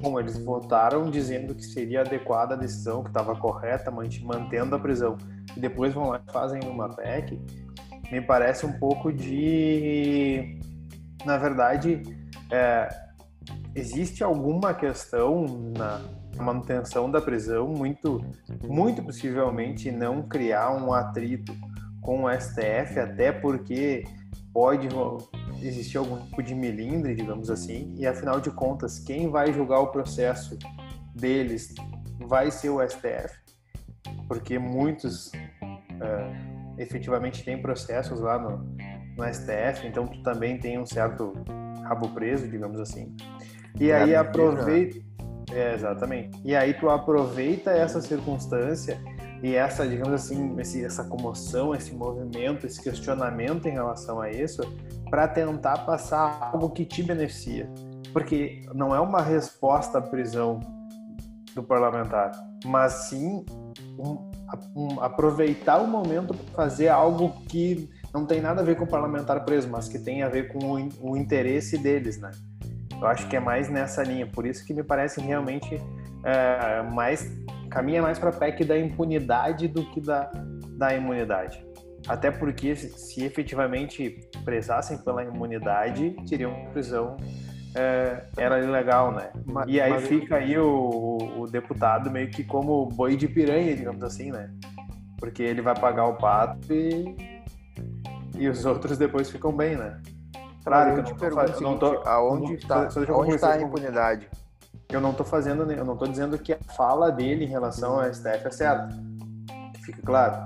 bom, 0.00 0.20
eles 0.20 0.38
votaram 0.38 1.10
dizendo 1.10 1.52
que 1.52 1.64
seria 1.64 2.02
adequada 2.02 2.54
a 2.54 2.56
decisão, 2.56 3.02
que 3.02 3.10
estava 3.10 3.34
correta, 3.34 3.90
mantendo 3.90 4.76
a 4.76 4.78
prisão 4.78 5.18
e 5.56 5.60
depois 5.60 5.92
vão 5.92 6.10
lá 6.10 6.22
e 6.26 6.32
fazem 6.32 6.62
uma 6.62 6.88
PEC, 6.88 7.40
me 8.12 8.20
parece 8.20 8.64
um 8.64 8.72
pouco 8.78 9.12
de. 9.12 10.60
Na 11.24 11.36
verdade, 11.38 12.02
é, 12.52 12.88
existe 13.74 14.22
alguma 14.22 14.72
questão 14.74 15.46
na 15.76 16.00
manutenção 16.36 17.10
da 17.10 17.20
prisão, 17.20 17.66
muito, 17.66 18.24
muito 18.62 19.02
possivelmente 19.02 19.90
não 19.90 20.22
criar 20.22 20.70
um 20.70 20.92
atrito 20.92 21.52
com 22.00 22.24
o 22.24 22.30
STF, 22.30 23.00
até 23.00 23.32
porque 23.32 24.04
pode 24.54 24.88
existir 25.60 25.98
algum 25.98 26.16
tipo 26.24 26.42
de 26.42 26.54
milindre, 26.54 27.14
digamos 27.14 27.50
assim, 27.50 27.92
e 27.98 28.06
afinal 28.06 28.40
de 28.40 28.50
contas, 28.50 28.98
quem 28.98 29.28
vai 29.28 29.52
julgar 29.52 29.80
o 29.80 29.88
processo 29.88 30.56
deles 31.14 31.74
vai 32.20 32.50
ser 32.50 32.70
o 32.70 32.80
STF 32.88 33.44
porque 34.28 34.58
muitos 34.58 35.28
uh, 35.28 36.78
efetivamente 36.78 37.44
têm 37.44 37.60
processos 37.60 38.20
lá 38.20 38.38
no, 38.38 38.58
no 39.16 39.32
STF, 39.32 39.86
então 39.86 40.06
tu 40.06 40.22
também 40.22 40.58
tem 40.58 40.78
um 40.78 40.86
certo 40.86 41.32
rabo 41.82 42.08
preso, 42.10 42.48
digamos 42.48 42.80
assim. 42.80 43.14
E 43.78 43.90
é 43.90 43.96
aí 43.96 44.14
aproveita. 44.14 44.98
É, 45.52 45.74
exatamente. 45.74 46.40
E 46.44 46.56
aí 46.56 46.74
tu 46.74 46.88
aproveita 46.88 47.70
essa 47.70 48.00
circunstância 48.00 48.98
e 49.44 49.56
essa, 49.56 49.86
digamos 49.86 50.14
assim, 50.14 50.58
esse, 50.58 50.82
essa 50.82 51.04
comoção, 51.04 51.74
esse 51.74 51.94
movimento, 51.94 52.66
esse 52.66 52.82
questionamento 52.82 53.68
em 53.68 53.72
relação 53.72 54.18
a 54.18 54.30
isso, 54.30 54.62
para 55.10 55.28
tentar 55.28 55.84
passar 55.84 56.50
algo 56.50 56.70
que 56.70 56.86
te 56.86 57.02
beneficia. 57.02 57.70
Porque 58.10 58.62
não 58.74 58.94
é 58.94 59.00
uma 59.00 59.20
resposta 59.20 59.98
à 59.98 60.00
prisão 60.00 60.60
do 61.54 61.62
parlamentar, 61.62 62.32
mas 62.64 63.10
sim 63.10 63.44
um, 63.98 64.32
um, 64.74 65.00
aproveitar 65.02 65.76
o 65.76 65.86
momento 65.86 66.32
para 66.32 66.64
fazer 66.64 66.88
algo 66.88 67.28
que 67.46 67.90
não 68.14 68.24
tem 68.24 68.40
nada 68.40 68.62
a 68.62 68.64
ver 68.64 68.76
com 68.76 68.84
o 68.84 68.88
parlamentar 68.88 69.44
preso, 69.44 69.68
mas 69.68 69.90
que 69.90 69.98
tem 69.98 70.22
a 70.22 70.28
ver 70.30 70.54
com 70.54 70.72
o, 70.72 71.10
o 71.10 71.16
interesse 71.18 71.76
deles, 71.76 72.18
né? 72.18 72.30
Eu 72.98 73.06
acho 73.08 73.28
que 73.28 73.36
é 73.36 73.40
mais 73.40 73.68
nessa 73.68 74.02
linha, 74.02 74.26
por 74.26 74.46
isso 74.46 74.64
que 74.64 74.72
me 74.72 74.82
parece 74.82 75.20
realmente 75.20 75.78
é, 76.24 76.82
mais 76.94 77.30
caminha 77.70 78.02
mais 78.02 78.18
para 78.18 78.30
a 78.30 78.32
PEC 78.32 78.64
da 78.64 78.78
impunidade 78.78 79.68
do 79.68 79.84
que 79.90 80.00
da, 80.00 80.30
da 80.76 80.94
imunidade. 80.94 81.64
Até 82.06 82.30
porque 82.30 82.76
se, 82.76 83.24
efetivamente 83.24 84.20
prezassem 84.44 84.98
pela 84.98 85.24
imunidade, 85.24 86.14
teriam 86.28 86.66
prisão 86.72 87.16
é, 87.74 88.24
era 88.36 88.60
ilegal, 88.60 89.10
né? 89.10 89.30
E 89.66 89.80
aí 89.80 89.98
fica 90.00 90.36
aí 90.36 90.56
o, 90.58 91.18
o, 91.38 91.46
deputado 91.46 92.10
meio 92.10 92.30
que 92.30 92.44
como 92.44 92.86
boi 92.86 93.16
de 93.16 93.26
piranha, 93.26 93.74
digamos 93.74 94.02
assim, 94.02 94.30
né? 94.30 94.50
Porque 95.18 95.42
ele 95.42 95.60
vai 95.60 95.74
pagar 95.74 96.06
o 96.06 96.14
pato 96.14 96.72
e, 96.72 97.16
e 98.36 98.48
os 98.48 98.64
outros 98.64 98.96
depois 98.96 99.30
ficam 99.30 99.52
bem, 99.52 99.76
né? 99.76 100.00
Claro, 100.64 100.90
eu, 100.90 100.96
eu 100.98 101.04
te 101.04 101.14
pergunto 101.14 101.62
não 101.62 101.76
tô, 101.76 102.02
aonde 102.06 102.54
está 102.54 102.86
tá 102.86 103.52
a 103.52 103.60
impunidade? 103.60 104.28
Eu 104.88 105.00
não 105.00 105.12
tô 105.12 105.24
fazendo, 105.24 105.70
eu 105.70 105.84
não 105.84 105.96
tô 105.96 106.06
dizendo 106.06 106.38
que 106.38 106.52
a 106.52 106.58
fala 106.76 107.10
dele 107.10 107.44
em 107.44 107.48
relação 107.48 107.98
ao 107.98 108.12
STF 108.12 108.46
é 108.46 108.50
certa. 108.50 108.88
Fica 109.84 110.02
claro. 110.02 110.36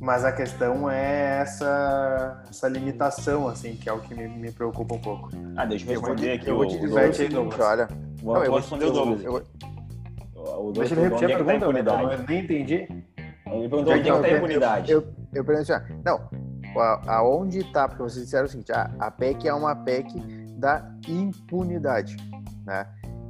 Mas 0.00 0.24
a 0.24 0.32
questão 0.32 0.90
é 0.90 1.40
essa, 1.40 2.42
essa 2.48 2.68
limitação, 2.68 3.48
assim, 3.48 3.74
que 3.74 3.88
é 3.88 3.92
o 3.92 4.00
que 4.00 4.14
me, 4.14 4.28
me 4.28 4.52
preocupa 4.52 4.94
um 4.94 5.00
pouco. 5.00 5.30
Ah, 5.56 5.64
deixa 5.64 5.86
eu 5.86 6.00
responder 6.00 6.32
aqui. 6.32 6.48
Eu 6.48 6.56
vou 6.56 6.66
te 6.66 6.78
dizer 6.78 7.08
o 7.08 7.14
seguinte, 7.14 7.60
olha. 7.60 7.88
Vou, 8.22 8.34
não, 8.34 8.44
eu 8.44 8.50
vou 8.50 8.60
responder 8.60 8.84
o 8.86 8.90
Douglas. 8.90 9.22
deixa 10.74 10.94
eu 10.94 11.02
repetir 11.02 11.32
a 11.32 11.36
pergunta, 11.36 11.64
eu 11.64 11.72
nem 12.26 12.40
entendi. 12.40 12.88
Ele 13.46 13.68
perguntou 13.68 13.94
onde 13.94 14.10
é 14.10 14.12
está 14.14 14.26
a 14.26 14.36
impunidade. 14.36 14.92
Eu, 14.92 15.04
eu, 15.32 15.44
eu 15.44 15.58
assim, 15.58 15.72
não, 16.04 16.28
aonde 17.06 17.58
está, 17.58 17.88
porque 17.88 18.02
vocês 18.02 18.24
disseram 18.24 18.46
o 18.46 18.48
seguinte, 18.48 18.72
a, 18.72 18.90
a 18.98 19.10
PEC 19.10 19.48
é 19.48 19.54
uma 19.54 19.74
PEC 19.76 20.08
da 20.58 20.84
impunidade, 21.08 22.16
né? 22.64 22.86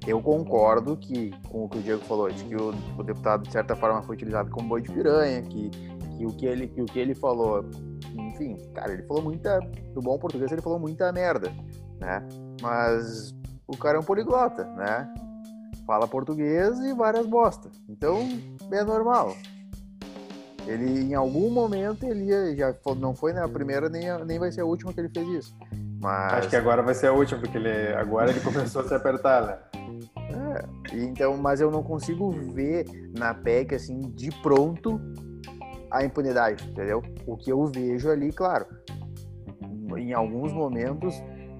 Eu 0.07 0.21
concordo 0.21 0.97
que 0.97 1.31
com 1.49 1.65
o 1.65 1.69
que 1.69 1.79
o 1.79 1.83
Diego 1.83 2.05
falou, 2.05 2.31
de 2.31 2.45
que 2.45 2.55
o, 2.55 2.75
o 2.99 3.03
deputado 3.03 3.45
de 3.45 3.53
certa 3.53 3.75
forma 3.75 4.03
foi 4.03 4.17
utilizado 4.17 4.51
como 4.51 4.69
boi 4.69 4.83
de 4.83 4.93
piranha, 4.93 5.41
que, 5.43 5.71
que 5.71 6.27
o 6.27 6.33
que 6.33 6.47
ele 6.47 6.69
que 6.69 6.83
o 6.83 6.85
que 6.85 6.99
ele 6.99 7.15
falou, 7.15 7.65
enfim, 8.15 8.57
cara, 8.75 8.93
ele 8.93 9.03
falou 9.05 9.23
muita, 9.23 9.59
no 9.95 10.03
bom 10.03 10.19
português 10.19 10.53
ele 10.53 10.61
falou 10.61 10.79
muita 10.79 11.11
merda, 11.11 11.51
né? 11.99 12.23
Mas 12.61 13.35
o 13.67 13.77
cara 13.77 13.97
é 13.97 14.01
um 14.01 14.05
poliglota, 14.05 14.65
né? 14.77 15.13
Fala 15.87 16.07
português 16.07 16.79
e 16.81 16.93
várias 16.93 17.27
bosta. 17.27 17.71
Então 17.89 18.19
é 18.71 18.85
normal. 18.85 19.35
Ele 20.67 21.01
em 21.01 21.15
algum 21.15 21.51
momento 21.51 22.05
ele 22.05 22.57
já 22.57 22.75
não 22.97 23.15
foi 23.15 23.33
na 23.33 23.49
primeira 23.49 23.89
nem 23.89 24.05
nem 24.27 24.39
vai 24.39 24.53
ser 24.53 24.63
a 24.63 24.67
última 24.67 24.93
que 24.93 25.01
ele 25.01 25.11
fez 25.11 25.29
isso. 25.29 25.57
Mas... 26.05 26.35
Acho 26.35 26.51
que 26.51 26.57
agora 26.57 26.83
vai 26.83 26.93
ser 26.93 27.07
a 27.07 27.13
última 27.15 27.41
porque 27.41 27.57
ele 27.57 27.95
agora 27.95 28.31
ele 28.31 28.41
começou 28.41 28.83
a 28.83 28.85
se 28.85 28.95
apertar, 28.95 29.43
né? 29.47 29.59
É, 30.29 30.97
então, 30.97 31.35
mas 31.39 31.63
eu 31.63 31.71
não 31.71 31.83
consigo 31.83 32.31
ver 32.31 32.85
na 33.17 33.33
PEC 33.33 33.75
assim 33.75 34.01
de 34.11 34.29
pronto 34.43 35.01
a 35.91 36.05
impunidade, 36.05 36.69
entendeu? 36.69 37.03
O 37.27 37.39
que 37.39 37.51
eu 37.51 37.65
vejo 37.69 38.11
ali, 38.11 38.31
claro, 38.31 38.67
em 39.97 40.13
alguns 40.13 40.53
momentos 40.53 41.15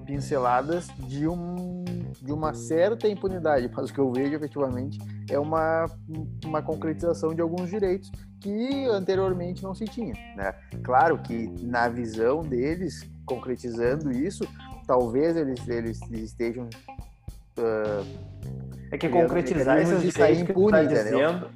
pinceladas 0.05 0.89
de 1.07 1.27
um 1.27 1.83
de 2.21 2.31
uma 2.31 2.53
certa 2.53 3.07
impunidade, 3.07 3.69
mas 3.75 3.89
o 3.89 3.93
que 3.93 3.99
eu 3.99 4.11
vejo 4.11 4.35
efetivamente 4.35 4.99
é 5.29 5.37
uma, 5.37 5.85
uma 6.43 6.61
concretização 6.61 7.33
de 7.33 7.41
alguns 7.41 7.69
direitos 7.69 8.11
que 8.39 8.85
anteriormente 8.85 9.63
não 9.63 9.73
se 9.75 9.85
tinha, 9.85 10.13
né? 10.35 10.53
Claro 10.83 11.17
que 11.19 11.47
na 11.61 11.87
visão 11.87 12.41
deles, 12.41 13.09
concretizando 13.25 14.11
isso, 14.11 14.47
talvez 14.85 15.35
eles, 15.35 15.67
eles 15.67 15.99
estejam 16.11 16.69
uh, 17.57 18.05
é 18.91 18.97
que 18.97 19.09
concretizar 19.09 19.79
esses 19.79 20.01
direitos 20.01 20.41
impune, 20.41 20.45
que 20.45 20.53
tu 20.53 20.71
tá 20.71 20.83
dizendo, 20.83 21.49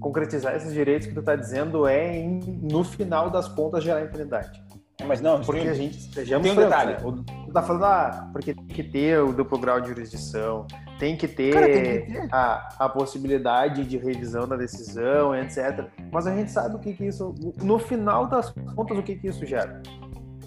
concretizar 0.00 0.56
esses 0.56 0.72
direitos 0.72 1.06
que 1.06 1.14
tu 1.14 1.22
tá 1.22 1.34
dizendo 1.34 1.86
é 1.86 2.16
em, 2.16 2.38
no 2.62 2.84
final 2.84 3.30
das 3.30 3.48
contas 3.48 3.82
gerar 3.82 4.02
impunidade. 4.02 4.62
É, 5.00 5.04
mas 5.04 5.20
não, 5.20 5.40
porque 5.40 5.66
a 5.66 5.74
gente 5.74 6.00
sejamos 6.12 6.46
tem 6.46 6.56
um 6.56 6.62
detalhe. 6.62 6.92
Né? 6.92 7.24
Tu 7.46 7.52
tá 7.52 7.62
falando, 7.62 7.84
ah, 7.84 8.30
porque 8.32 8.54
tem 8.54 8.66
que 8.66 8.82
ter 8.82 9.18
o 9.20 9.32
duplo 9.32 9.58
grau 9.58 9.80
de 9.80 9.88
jurisdição, 9.88 10.66
tem 11.00 11.16
que 11.16 11.26
ter, 11.26 11.52
Cara, 11.52 11.66
tem 11.66 11.82
que 11.82 12.12
ter. 12.12 12.28
A, 12.30 12.68
a 12.78 12.88
possibilidade 12.88 13.84
de 13.84 13.98
revisão 13.98 14.46
da 14.46 14.56
decisão, 14.56 15.34
etc. 15.34 15.86
Mas 16.12 16.28
a 16.28 16.34
gente 16.34 16.52
sabe 16.52 16.76
o 16.76 16.78
que 16.78 16.92
que 16.92 17.06
isso, 17.06 17.34
no 17.60 17.78
final 17.78 18.28
das 18.28 18.50
contas, 18.50 18.96
o 18.96 19.02
que 19.02 19.16
que 19.16 19.26
isso 19.26 19.44
gera. 19.44 19.82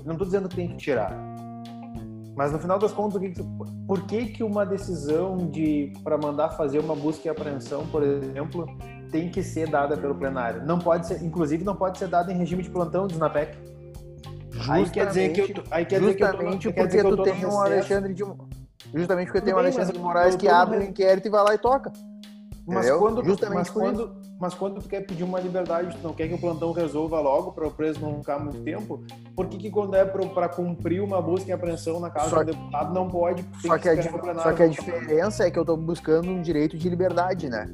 Não 0.08 0.16
tô 0.16 0.26
dizendo 0.26 0.48
que 0.48 0.56
tem 0.56 0.70
que 0.70 0.78
tirar, 0.78 1.14
mas 2.38 2.52
no 2.52 2.60
final 2.60 2.78
das 2.78 2.94
contas, 2.94 3.20
por 3.88 4.06
que, 4.06 4.28
que 4.28 4.44
uma 4.44 4.64
decisão 4.64 5.38
de 5.50 5.92
para 6.04 6.20
mandar 6.20 6.50
fazer 6.52 6.78
uma 6.78 6.96
busca 6.96 7.28
e 7.28 7.32
apreensão, 7.32 7.88
por 7.88 8.04
exemplo, 8.04 8.68
tem 9.12 9.28
que 9.28 9.42
ser 9.42 9.68
dada 9.68 9.98
pelo 9.98 10.14
plenário? 10.14 10.64
Não 10.64 10.78
pode 10.78 11.08
ser, 11.08 11.24
inclusive, 11.24 11.64
não 11.64 11.76
pode 11.76 11.98
ser 11.98 12.08
dada 12.08 12.32
em 12.32 12.38
regime 12.38 12.62
de 12.62 12.70
plantão, 12.70 13.08
diz 13.08 13.18
na 13.18 13.28
PEC. 13.28 13.58
Aí 14.70 14.88
quer 14.88 15.08
dizer 15.08 15.34
que 15.34 15.42
eu, 15.42 15.64
aí 15.72 15.84
quer 15.84 16.00
dizer 16.00 16.16
que 16.16 16.24
eu 16.24 16.32
tô, 16.32 16.38
porque 16.38 16.74
quer 16.74 16.86
dizer 16.86 17.02
que 17.02 17.08
eu 17.08 17.18
tu 17.18 17.24
tem 17.24 17.46
um 17.46 17.60
Alexandre 17.60 18.14
de 18.14 18.24
justamente 18.94 19.28
porque 19.28 19.42
tem 19.42 19.54
um 19.56 19.58
Alexandre 19.58 19.94
de 19.94 20.00
Moraes 20.00 20.36
que 20.36 20.48
abre 20.48 20.78
o 20.78 20.84
inquérito 20.84 21.28
e 21.28 21.32
vai 21.32 21.44
lá 21.44 21.56
e 21.56 21.58
toca. 21.58 21.92
Mas 22.68 22.92
quando, 22.92 23.24
mas 23.54 23.70
quando, 23.70 24.16
mas 24.38 24.54
quando 24.54 24.82
tu 24.82 24.90
quer 24.90 25.00
pedir 25.00 25.24
uma 25.24 25.40
liberdade, 25.40 25.96
tu 25.96 26.04
não 26.04 26.14
quer 26.14 26.28
que 26.28 26.34
o 26.34 26.38
plantão 26.38 26.74
resolva 26.74 27.18
logo 27.22 27.54
para 27.54 27.66
o 27.66 27.72
preso 27.72 28.02
não 28.02 28.20
ficar 28.20 28.40
muito 28.40 28.62
tempo, 28.62 29.02
por 29.34 29.48
que, 29.48 29.58
que 29.58 29.72
quando 29.72 29.96
é 29.96 30.04
para 30.04 30.50
cumprir 30.50 31.02
uma 31.02 31.22
busca 31.22 31.50
e 31.50 31.54
apreensão 31.54 31.98
na 32.02 32.10
casa 32.10 32.30
só, 32.30 32.44
do 32.44 32.52
deputado 32.52 32.94
não 32.94 33.10
pode? 33.10 33.46
Só 33.62 33.78
que, 33.78 33.88
a, 33.88 34.04
só 34.04 34.52
que 34.52 34.64
a 34.64 34.68
diferença 34.68 35.48
é 35.48 35.52
que 35.52 35.58
eu 35.58 35.64
estou 35.64 35.78
buscando 35.78 36.30
um 36.30 36.42
direito 36.42 36.78
de 36.78 36.90
liberdade, 36.90 37.50
né? 37.50 37.70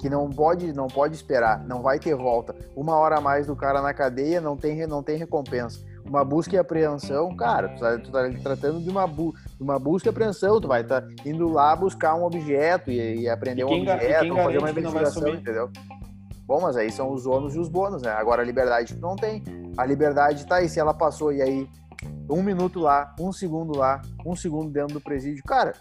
Que 0.00 0.10
não 0.10 0.28
pode, 0.28 0.72
não 0.72 0.88
pode 0.88 1.14
esperar, 1.14 1.64
não 1.64 1.80
vai 1.80 2.00
ter 2.00 2.16
volta. 2.16 2.56
Uma 2.74 2.96
hora 2.96 3.18
a 3.18 3.20
mais 3.20 3.46
do 3.46 3.54
cara 3.54 3.80
na 3.80 3.94
cadeia 3.94 4.40
não 4.40 4.56
tem, 4.56 4.84
não 4.84 5.00
tem 5.02 5.16
recompensa 5.16 5.87
uma 6.08 6.24
busca 6.24 6.56
e 6.56 6.58
apreensão, 6.58 7.34
cara, 7.36 7.68
tu 7.68 7.80
tá, 7.80 7.98
tu 7.98 8.10
tá 8.10 8.30
tratando 8.42 8.80
de 8.80 8.88
uma, 8.88 9.06
bu 9.06 9.34
uma 9.60 9.78
busca 9.78 10.08
e 10.08 10.10
apreensão, 10.10 10.60
tu 10.60 10.66
vai 10.66 10.80
estar 10.80 11.02
tá 11.02 11.08
indo 11.24 11.48
lá 11.48 11.76
buscar 11.76 12.14
um 12.14 12.24
objeto 12.24 12.90
e, 12.90 13.20
e 13.20 13.28
aprender 13.28 13.62
e 13.62 13.64
um 13.64 13.82
objeto, 13.82 14.34
fazer 14.34 14.58
uma 14.58 14.70
investigação, 14.70 15.28
entendeu? 15.28 15.70
Bom, 16.46 16.62
mas 16.62 16.76
aí 16.76 16.90
são 16.90 17.12
os 17.12 17.26
ônus 17.26 17.54
e 17.54 17.58
os 17.58 17.68
bônus, 17.68 18.00
né? 18.00 18.10
Agora 18.10 18.40
a 18.40 18.44
liberdade 18.44 18.94
tu 18.94 19.00
não 19.00 19.16
tem. 19.16 19.42
A 19.76 19.84
liberdade 19.84 20.46
tá 20.46 20.56
aí, 20.56 20.68
se 20.68 20.80
ela 20.80 20.94
passou 20.94 21.30
e 21.30 21.42
aí 21.42 21.68
um 22.28 22.42
minuto 22.42 22.78
lá, 22.78 23.14
um 23.18 23.32
segundo 23.32 23.76
lá, 23.76 24.02
um 24.24 24.36
segundo 24.36 24.70
dentro 24.70 24.94
do 24.94 25.00
presídio, 25.00 25.42
cara, 25.44 25.72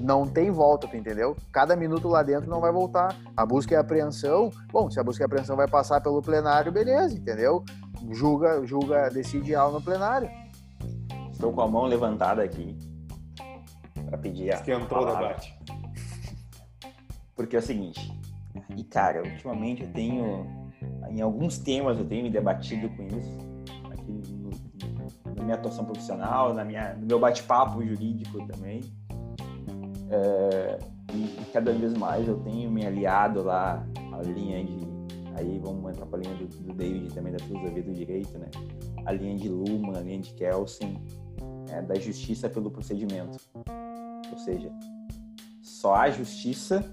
não 0.00 0.26
tem 0.26 0.50
volta, 0.50 0.88
tu 0.88 0.96
entendeu? 0.96 1.36
Cada 1.52 1.76
minuto 1.76 2.08
lá 2.08 2.22
dentro 2.22 2.50
não 2.50 2.60
vai 2.60 2.72
voltar. 2.72 3.16
A 3.36 3.46
busca 3.46 3.74
e 3.74 3.76
a 3.76 3.80
apreensão, 3.80 4.50
bom, 4.72 4.90
se 4.90 4.98
a 4.98 5.04
busca 5.04 5.22
e 5.22 5.24
a 5.24 5.26
apreensão 5.26 5.56
vai 5.56 5.68
passar 5.68 6.00
pelo 6.00 6.20
plenário, 6.22 6.72
beleza, 6.72 7.14
entendeu? 7.14 7.64
julga, 8.10 8.64
julga, 8.66 9.08
decide 9.10 9.54
algo 9.54 9.78
no 9.78 9.84
plenário. 9.84 10.30
Estou 11.30 11.52
com 11.52 11.60
a 11.60 11.68
mão 11.68 11.84
levantada 11.84 12.42
aqui 12.42 12.76
para 14.06 14.18
pedir 14.18 14.52
a 14.52 14.56
Esquentou 14.56 14.98
o 14.98 15.06
debate. 15.06 15.56
Porque 17.34 17.56
é 17.56 17.58
o 17.58 17.62
seguinte, 17.62 18.12
e 18.76 18.84
cara, 18.84 19.22
ultimamente 19.22 19.82
eu 19.82 19.92
tenho, 19.92 20.46
em 21.08 21.20
alguns 21.20 21.58
temas 21.58 21.98
eu 21.98 22.04
tenho 22.04 22.24
me 22.24 22.30
debatido 22.30 22.88
com 22.90 23.06
isso, 23.06 23.38
na 25.42 25.46
minha 25.46 25.56
atuação 25.56 25.84
profissional, 25.84 26.54
na 26.54 26.64
minha, 26.64 26.94
no 26.94 27.06
meu 27.06 27.18
bate-papo 27.18 27.84
jurídico 27.84 28.46
também. 28.46 28.80
É, 30.08 30.78
e, 31.12 31.18
e, 31.18 31.46
cada 31.52 31.72
vez 31.72 31.92
mais 31.94 32.28
eu 32.28 32.38
tenho 32.40 32.70
me 32.70 32.86
aliado 32.86 33.42
lá 33.42 33.84
à 34.12 34.22
linha 34.22 34.64
de 34.64 34.92
Aí 35.34 35.58
vamos 35.58 35.90
entrar 35.90 36.04
para 36.04 36.18
a 36.18 36.22
linha 36.22 36.34
do, 36.34 36.46
do, 36.46 36.74
David 36.74 37.14
também 37.14 37.32
da 37.32 37.38
filosofia 37.38 37.82
do 37.82 37.94
direito, 37.94 38.38
né? 38.38 38.50
A 39.06 39.12
linha 39.12 39.34
de 39.34 39.48
Luhmann, 39.48 39.96
a 39.96 40.00
linha 40.02 40.18
de 40.18 40.34
Kelsen, 40.34 41.02
é, 41.70 41.80
da 41.80 41.94
justiça 41.94 42.50
pelo 42.50 42.70
procedimento. 42.70 43.38
Ou 44.30 44.38
seja, 44.38 44.70
só 45.62 45.94
há 45.94 46.10
justiça 46.10 46.84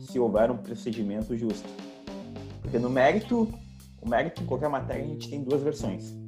se 0.00 0.18
houver 0.18 0.50
um 0.50 0.56
procedimento 0.56 1.36
justo. 1.36 1.68
Porque 2.62 2.78
no 2.78 2.88
mérito, 2.88 3.46
o 4.00 4.08
mérito 4.08 4.42
em 4.42 4.46
qualquer 4.46 4.70
matéria 4.70 5.04
a 5.04 5.06
gente 5.06 5.28
tem 5.28 5.44
duas 5.44 5.62
versões. 5.62 6.23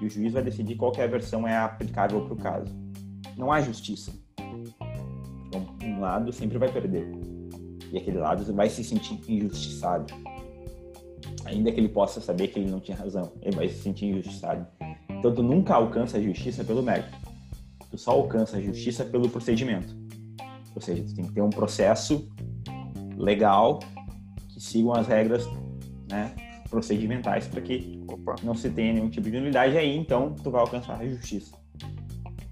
E 0.00 0.06
o 0.06 0.10
juiz 0.10 0.32
vai 0.32 0.42
decidir 0.42 0.76
qual 0.76 0.92
é 0.96 1.04
a 1.04 1.06
versão 1.06 1.46
é 1.46 1.56
aplicável 1.56 2.24
para 2.24 2.34
o 2.34 2.36
caso. 2.36 2.74
Não 3.36 3.52
há 3.52 3.60
justiça. 3.60 4.12
Então, 5.46 5.66
um 5.82 6.00
lado 6.00 6.32
sempre 6.32 6.58
vai 6.58 6.70
perder. 6.72 7.06
E 7.92 7.98
aquele 7.98 8.18
lado 8.18 8.44
vai 8.54 8.68
se 8.68 8.84
sentir 8.84 9.20
injustiçado 9.28 10.12
ainda 11.50 11.72
que 11.72 11.80
ele 11.80 11.88
possa 11.88 12.20
saber 12.20 12.48
que 12.48 12.58
ele 12.58 12.70
não 12.70 12.80
tinha 12.80 12.96
razão, 12.96 13.32
ele 13.42 13.56
vai 13.56 13.68
se 13.68 13.82
sentir 13.82 14.06
injustiçado. 14.06 14.66
Então, 15.08 15.34
tu 15.34 15.42
nunca 15.42 15.74
alcança 15.74 16.16
a 16.16 16.22
justiça 16.22 16.64
pelo 16.64 16.82
mérito. 16.82 17.16
Tu 17.90 17.98
só 17.98 18.12
alcança 18.12 18.56
a 18.56 18.60
justiça 18.60 19.04
pelo 19.04 19.28
procedimento. 19.28 19.94
Ou 20.74 20.80
seja, 20.80 21.02
tu 21.02 21.14
tem 21.14 21.26
que 21.26 21.32
ter 21.32 21.42
um 21.42 21.50
processo 21.50 22.28
legal 23.16 23.80
que 24.48 24.60
sigam 24.60 24.92
as 24.92 25.06
regras 25.06 25.44
né, 26.08 26.34
procedimentais 26.70 27.48
para 27.48 27.60
que 27.60 28.02
Opa. 28.08 28.36
não 28.42 28.54
se 28.54 28.70
tenha 28.70 28.94
nenhum 28.94 29.10
tipo 29.10 29.28
de 29.28 29.38
nulidade. 29.38 29.76
Aí, 29.76 29.96
então, 29.96 30.34
tu 30.34 30.50
vai 30.50 30.60
alcançar 30.60 31.00
a 31.00 31.06
justiça. 31.06 31.54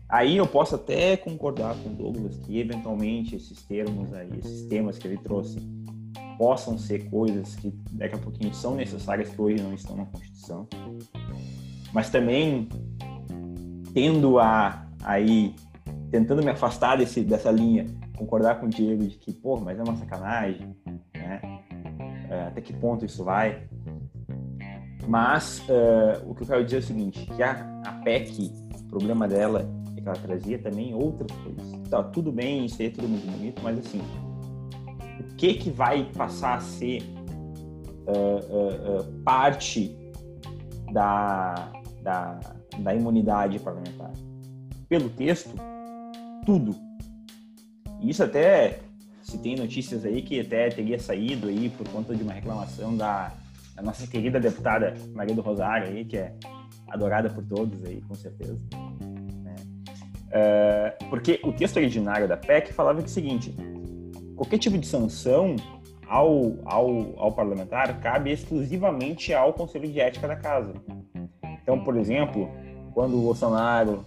Aí 0.08 0.36
eu 0.36 0.46
posso 0.46 0.74
até 0.74 1.16
concordar 1.16 1.76
com 1.76 1.90
o 1.90 1.92
Douglas 1.92 2.38
que, 2.38 2.58
eventualmente, 2.58 3.36
esses 3.36 3.62
termos 3.62 4.12
aí, 4.12 4.30
esses 4.38 4.66
temas 4.66 4.98
que 4.98 5.06
ele 5.06 5.18
trouxe, 5.18 5.58
possam 6.38 6.78
ser 6.78 7.10
coisas 7.10 7.56
que 7.56 7.70
daqui 7.92 8.14
a 8.14 8.18
pouquinho 8.18 8.54
são 8.54 8.74
necessárias 8.74 9.28
que 9.28 9.40
hoje 9.40 9.62
não 9.62 9.74
estão 9.74 9.96
na 9.96 10.06
Constituição, 10.06 10.66
mas 11.92 12.08
também 12.10 12.68
tendo 13.92 14.38
a 14.38 14.86
aí 15.02 15.54
tentando 16.10 16.42
me 16.42 16.50
afastar 16.50 16.96
desse, 16.96 17.22
dessa 17.22 17.50
linha, 17.50 17.86
concordar 18.16 18.60
com 18.60 18.66
o 18.66 18.68
Diego 18.68 19.06
de 19.06 19.16
que, 19.16 19.32
pô, 19.32 19.58
mas 19.58 19.78
é 19.78 19.82
uma 19.82 19.96
sacanagem, 19.96 20.74
né? 21.14 21.40
É, 22.30 22.42
até 22.46 22.60
que 22.60 22.72
ponto 22.72 23.04
isso 23.04 23.24
vai? 23.24 23.66
Mas 25.08 25.60
uh, 25.60 26.30
o 26.30 26.34
que 26.34 26.42
eu 26.42 26.46
quero 26.46 26.64
dizer 26.64 26.76
é 26.76 26.80
o 26.80 26.82
seguinte, 26.82 27.26
que 27.34 27.42
a, 27.42 27.80
a 27.86 27.92
PEC, 28.04 28.52
o 28.78 28.84
problema 28.90 29.26
dela 29.26 29.66
é 29.96 30.00
que 30.02 30.06
ela 30.06 30.18
trazia 30.18 30.58
também 30.58 30.94
outras 30.94 31.30
coisas. 31.38 31.88
Tá, 31.88 32.02
tudo 32.02 32.30
bem, 32.30 32.66
isso 32.66 32.82
aí 32.82 32.88
é 32.88 32.90
tudo 32.90 33.08
muito 33.08 33.26
bonito, 33.26 33.62
mas 33.62 33.78
assim, 33.78 34.02
o 35.18 35.34
que 35.36 35.54
que 35.54 35.70
vai 35.70 36.04
passar 36.14 36.56
a 36.56 36.60
ser 36.60 37.02
uh, 38.06 39.00
uh, 39.00 39.22
parte 39.24 39.96
da, 40.92 41.72
da, 42.02 42.38
da 42.78 42.94
imunidade 42.94 43.58
parlamentar? 43.60 44.12
Pelo 44.90 45.08
texto, 45.08 45.54
tudo. 46.44 46.76
Isso 48.02 48.22
até 48.22 48.80
se 49.22 49.38
tem 49.38 49.56
notícias 49.56 50.04
aí 50.04 50.20
que 50.20 50.40
até 50.40 50.68
teria 50.68 50.98
saído 50.98 51.48
aí 51.48 51.70
por 51.70 51.88
conta 51.88 52.14
de 52.14 52.22
uma 52.22 52.34
reclamação 52.34 52.94
da, 52.94 53.32
a 53.78 53.82
nossa 53.82 54.06
querida 54.06 54.40
deputada 54.40 54.92
Maria 55.14 55.34
do 55.34 55.40
Rosário 55.40 55.88
aí, 55.88 56.04
que 56.04 56.18
é 56.18 56.34
adorada 56.88 57.30
por 57.30 57.44
todos 57.44 57.84
aí, 57.84 58.00
com 58.02 58.14
certeza. 58.14 58.58
É, 60.30 60.96
porque 61.08 61.40
o 61.44 61.52
texto 61.52 61.76
originário 61.76 62.28
da 62.28 62.36
PEC 62.36 62.72
falava 62.72 63.00
é 63.00 63.04
o 63.04 63.08
seguinte: 63.08 63.54
qualquer 64.36 64.58
tipo 64.58 64.76
de 64.76 64.86
sanção 64.86 65.54
ao, 66.08 66.56
ao, 66.64 67.18
ao 67.18 67.32
parlamentar 67.32 67.98
cabe 68.00 68.32
exclusivamente 68.32 69.32
ao 69.32 69.52
Conselho 69.52 69.88
de 69.88 70.00
Ética 70.00 70.26
da 70.26 70.36
Casa. 70.36 70.74
Então, 71.62 71.82
por 71.84 71.96
exemplo, 71.96 72.50
quando 72.92 73.16
o 73.16 73.22
Bolsonaro 73.22 74.04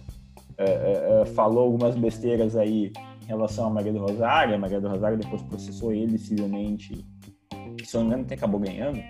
é, 0.58 0.64
é, 0.64 1.22
é 1.22 1.26
falou 1.26 1.64
algumas 1.64 1.96
besteiras 1.96 2.56
aí 2.56 2.92
em 3.22 3.26
relação 3.26 3.66
a 3.66 3.70
Maria 3.70 3.92
do 3.92 4.00
Rosário, 4.00 4.54
a 4.54 4.58
Maria 4.58 4.80
do 4.80 4.88
Rosário 4.88 5.16
depois 5.16 5.40
processou 5.42 5.92
ele 5.92 6.18
civilmente, 6.18 7.04
se 7.82 7.96
não 7.96 8.02
me 8.02 8.08
engano 8.08 8.22
até 8.24 8.34
acabou 8.34 8.60
ganhando. 8.60 9.00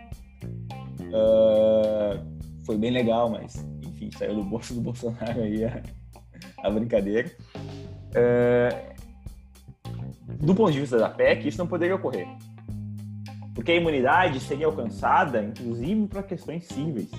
Uh, 1.13 2.65
foi 2.65 2.79
bem 2.79 2.91
legal, 2.91 3.29
mas 3.29 3.57
enfim, 3.83 4.11
saiu 4.17 4.35
do 4.35 4.43
bolso 4.43 4.75
do 4.75 4.81
Bolsonaro 4.81 5.43
aí 5.43 5.65
a, 5.65 5.83
a 6.63 6.71
brincadeira. 6.71 7.31
Uh, 8.11 8.93
do 10.41 10.55
ponto 10.55 10.73
de 10.73 10.81
vista 10.81 10.99
da 10.99 11.09
PEC, 11.09 11.49
isso 11.49 11.59
não 11.59 11.67
poderia 11.67 11.95
ocorrer. 11.95 12.27
Porque 13.55 13.73
a 13.73 13.77
imunidade 13.77 14.41
seria 14.41 14.67
alcançada, 14.67 15.43
inclusive, 15.45 16.07
para 16.07 16.23
questões 16.23 16.65
cíveis. 16.67 17.11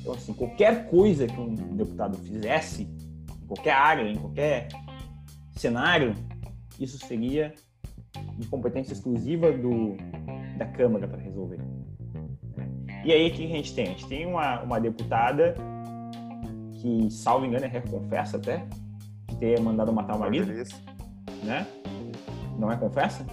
Então, 0.00 0.14
assim, 0.14 0.32
qualquer 0.32 0.88
coisa 0.88 1.26
que 1.26 1.38
um 1.38 1.54
deputado 1.76 2.16
fizesse, 2.18 2.82
em 2.82 3.46
qualquer 3.46 3.74
área, 3.74 4.08
em 4.08 4.16
qualquer 4.16 4.68
cenário, 5.56 6.14
isso 6.78 6.98
seria 6.98 7.52
de 8.38 8.46
competência 8.46 8.92
exclusiva 8.92 9.52
do, 9.52 9.96
da 10.56 10.66
Câmara 10.66 11.06
para 11.06 11.20
resolver. 11.20 11.51
E 13.04 13.12
aí, 13.12 13.28
o 13.28 13.32
que 13.32 13.44
a 13.44 13.48
gente 13.48 13.74
tem? 13.74 13.84
A 13.84 13.88
gente 13.88 14.06
tem 14.06 14.26
uma, 14.26 14.60
uma 14.60 14.80
deputada 14.80 15.54
que, 16.80 17.10
salvo 17.10 17.44
engano, 17.46 17.64
é 17.64 17.68
reconfessa 17.68 18.36
até, 18.36 18.64
de 19.28 19.36
ter 19.36 19.60
mandado 19.60 19.92
matar 19.92 20.16
o 20.16 20.20
marido. 20.20 20.52
Né? 21.42 21.66
Não 22.58 22.70
é 22.70 22.76
confessa? 22.76 23.26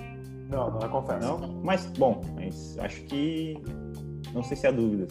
Não, 0.50 0.72
não 0.72 0.80
é 0.80 0.88
confessa. 0.88 1.20
Não? 1.20 1.38
Mas, 1.64 1.86
bom, 1.86 2.22
mas 2.36 2.78
acho 2.80 3.02
que. 3.04 3.62
Não 4.34 4.44
sei 4.44 4.58
se 4.58 4.68
há 4.68 4.72
dúvidas. 4.72 5.10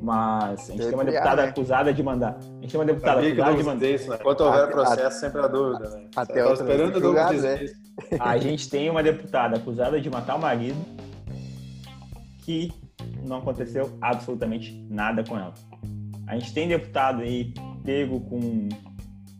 Mas 0.00 0.70
a 0.70 0.72
gente 0.72 0.84
tem 0.84 0.94
uma 0.94 1.04
deputada 1.04 1.42
né? 1.42 1.48
acusada 1.48 1.92
de 1.92 2.02
mandar. 2.02 2.38
A 2.38 2.60
gente 2.60 2.70
tem 2.70 2.80
uma 2.80 2.86
deputada 2.86 3.20
acusada 3.20 3.56
de 3.56 3.62
mandar. 3.64 3.86
Isso, 3.88 4.10
né? 4.10 4.16
Enquanto 4.20 4.40
houver 4.42 4.70
processo, 4.70 5.20
sempre 5.20 5.40
há 5.40 5.48
dúvida. 5.48 5.90
Né? 5.90 6.06
Até 6.14 6.46
o 6.46 6.52
esperando 6.52 7.00
julgado, 7.00 7.40
né? 7.40 7.66
A 8.20 8.38
gente 8.38 8.70
tem 8.70 8.88
uma 8.88 9.02
deputada 9.02 9.56
acusada 9.56 10.00
de 10.00 10.08
matar 10.08 10.36
o 10.36 10.40
marido 10.40 10.78
que 12.44 12.72
não 13.28 13.38
aconteceu 13.38 13.96
absolutamente 14.00 14.86
nada 14.90 15.22
com 15.22 15.36
ela. 15.36 15.54
A 16.26 16.36
gente 16.36 16.52
tem 16.52 16.68
deputado 16.68 17.22
aí 17.22 17.52
pego 17.84 18.20
com 18.20 18.68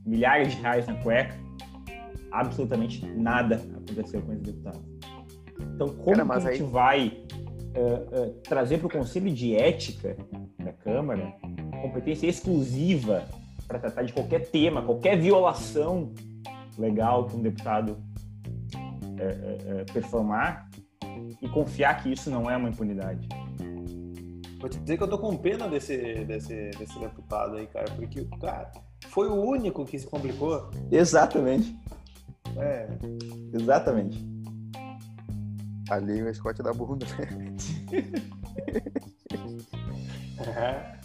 milhares 0.06 0.54
de 0.54 0.62
reais 0.62 0.86
na 0.86 0.94
cueca, 0.94 1.36
absolutamente 2.32 3.04
nada 3.06 3.56
aconteceu 3.56 4.22
com 4.22 4.32
esse 4.32 4.42
deputado. 4.42 4.80
Então, 5.74 5.88
como 5.88 6.16
Cara, 6.16 6.34
a 6.34 6.40
gente 6.40 6.62
aí... 6.62 6.70
vai 6.70 7.22
uh, 7.76 8.28
uh, 8.28 8.32
trazer 8.42 8.78
para 8.78 8.86
o 8.86 8.90
Conselho 8.90 9.32
de 9.32 9.54
Ética 9.54 10.16
da 10.58 10.72
Câmara 10.72 11.34
competência 11.82 12.26
exclusiva 12.26 13.24
para 13.66 13.78
tratar 13.78 14.02
de 14.02 14.12
qualquer 14.12 14.46
tema, 14.50 14.82
qualquer 14.82 15.18
violação 15.18 16.12
legal 16.78 17.26
que 17.26 17.36
um 17.36 17.42
deputado 17.42 17.98
uh, 18.74 19.92
performar 19.92 20.68
e 21.42 21.48
confiar 21.48 22.02
que 22.02 22.12
isso 22.12 22.30
não 22.30 22.50
é 22.50 22.56
uma 22.56 22.68
impunidade? 22.68 23.28
Vou 24.58 24.68
te 24.68 24.78
dizer 24.78 24.96
que 24.96 25.02
eu 25.04 25.08
tô 25.08 25.18
com 25.18 25.36
pena 25.36 25.68
desse, 25.68 26.24
desse, 26.24 26.70
desse 26.70 26.98
deputado 26.98 27.56
aí, 27.56 27.66
cara, 27.68 27.88
porque, 27.92 28.24
cara, 28.40 28.72
foi 29.08 29.28
o 29.28 29.34
único 29.34 29.84
que 29.84 29.98
se 29.98 30.06
complicou. 30.06 30.70
Exatamente. 30.90 31.78
É. 32.56 32.88
Exatamente. 33.54 34.26
Ali 35.90 36.22
o 36.22 36.34
Scott 36.34 36.62
da 36.62 36.72
bunda, 36.72 37.06
né? 37.06 37.28
é. 40.56 40.98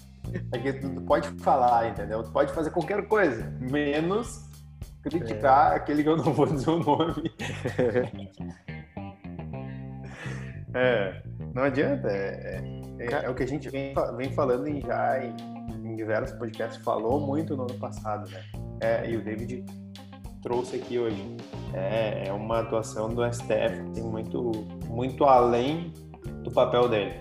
É 0.52 0.58
que 0.58 0.74
tu 0.74 0.90
pode 1.02 1.30
falar, 1.42 1.90
entendeu? 1.90 2.24
Tu 2.24 2.32
pode 2.32 2.52
fazer 2.54 2.72
qualquer 2.72 3.08
coisa, 3.08 3.46
menos 3.60 4.50
criticar 5.04 5.74
é. 5.74 5.76
aquele 5.76 6.02
que 6.02 6.10
eu 6.10 6.18
não 6.18 6.34
vou 6.34 6.48
dizer 6.48 6.70
o 6.70 6.80
nome. 6.80 7.32
é, 10.74 11.22
não 11.54 11.64
adianta. 11.64 12.08
É, 12.10 12.82
é, 13.00 13.26
é, 13.26 13.30
o 13.30 13.36
que 13.36 13.44
a 13.44 13.48
gente 13.48 13.70
vem, 13.70 13.94
vem 14.16 14.32
falando 14.32 14.68
em, 14.68 14.82
já 14.82 15.24
em, 15.24 15.36
em, 15.84 15.96
diversos 15.96 16.38
podcasts, 16.38 16.84
falou 16.84 17.20
muito 17.20 17.56
no 17.56 17.64
ano 17.64 17.80
passado, 17.80 18.30
né? 18.30 18.44
É, 18.82 19.10
e 19.10 19.18
o 19.18 19.24
David 19.24 19.66
trouxe 20.42 20.76
aqui 20.76 21.00
hoje. 21.00 21.38
É, 21.74 22.28
é 22.28 22.34
uma 22.34 22.60
atuação 22.60 23.10
do 23.10 23.24
STF 23.32 23.82
assim, 23.92 24.04
muito, 24.04 24.52
muito 24.88 25.24
além 25.24 25.92
do 26.44 26.52
papel 26.52 26.88
dele. 26.88 27.14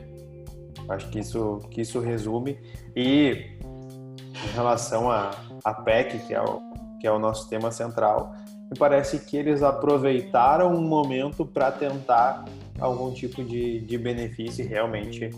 Acho 0.88 1.08
que 1.11 1.20
isso, 1.20 1.61
que 1.70 1.80
isso 1.80 2.00
resume. 2.00 2.58
E 2.94 3.56
em 3.64 4.54
relação 4.54 5.11
à 5.11 5.30
a, 5.64 5.70
a 5.70 5.74
PEC, 5.74 6.18
que 6.26 6.35
é, 6.35 6.42
o, 6.42 6.61
que 7.00 7.06
é 7.06 7.12
o 7.12 7.18
nosso 7.18 7.48
tema 7.48 7.70
central, 7.70 8.35
me 8.70 8.78
parece 8.78 9.18
que 9.20 9.37
eles 9.37 9.62
aproveitaram 9.62 10.74
um 10.74 10.82
momento 10.82 11.46
para 11.46 11.70
tentar 11.70 12.44
algum 12.83 13.12
tipo 13.12 13.45
de, 13.45 13.81
de 13.81 13.97
benefício 13.97 14.64
e 14.64 14.68
realmente 14.68 15.31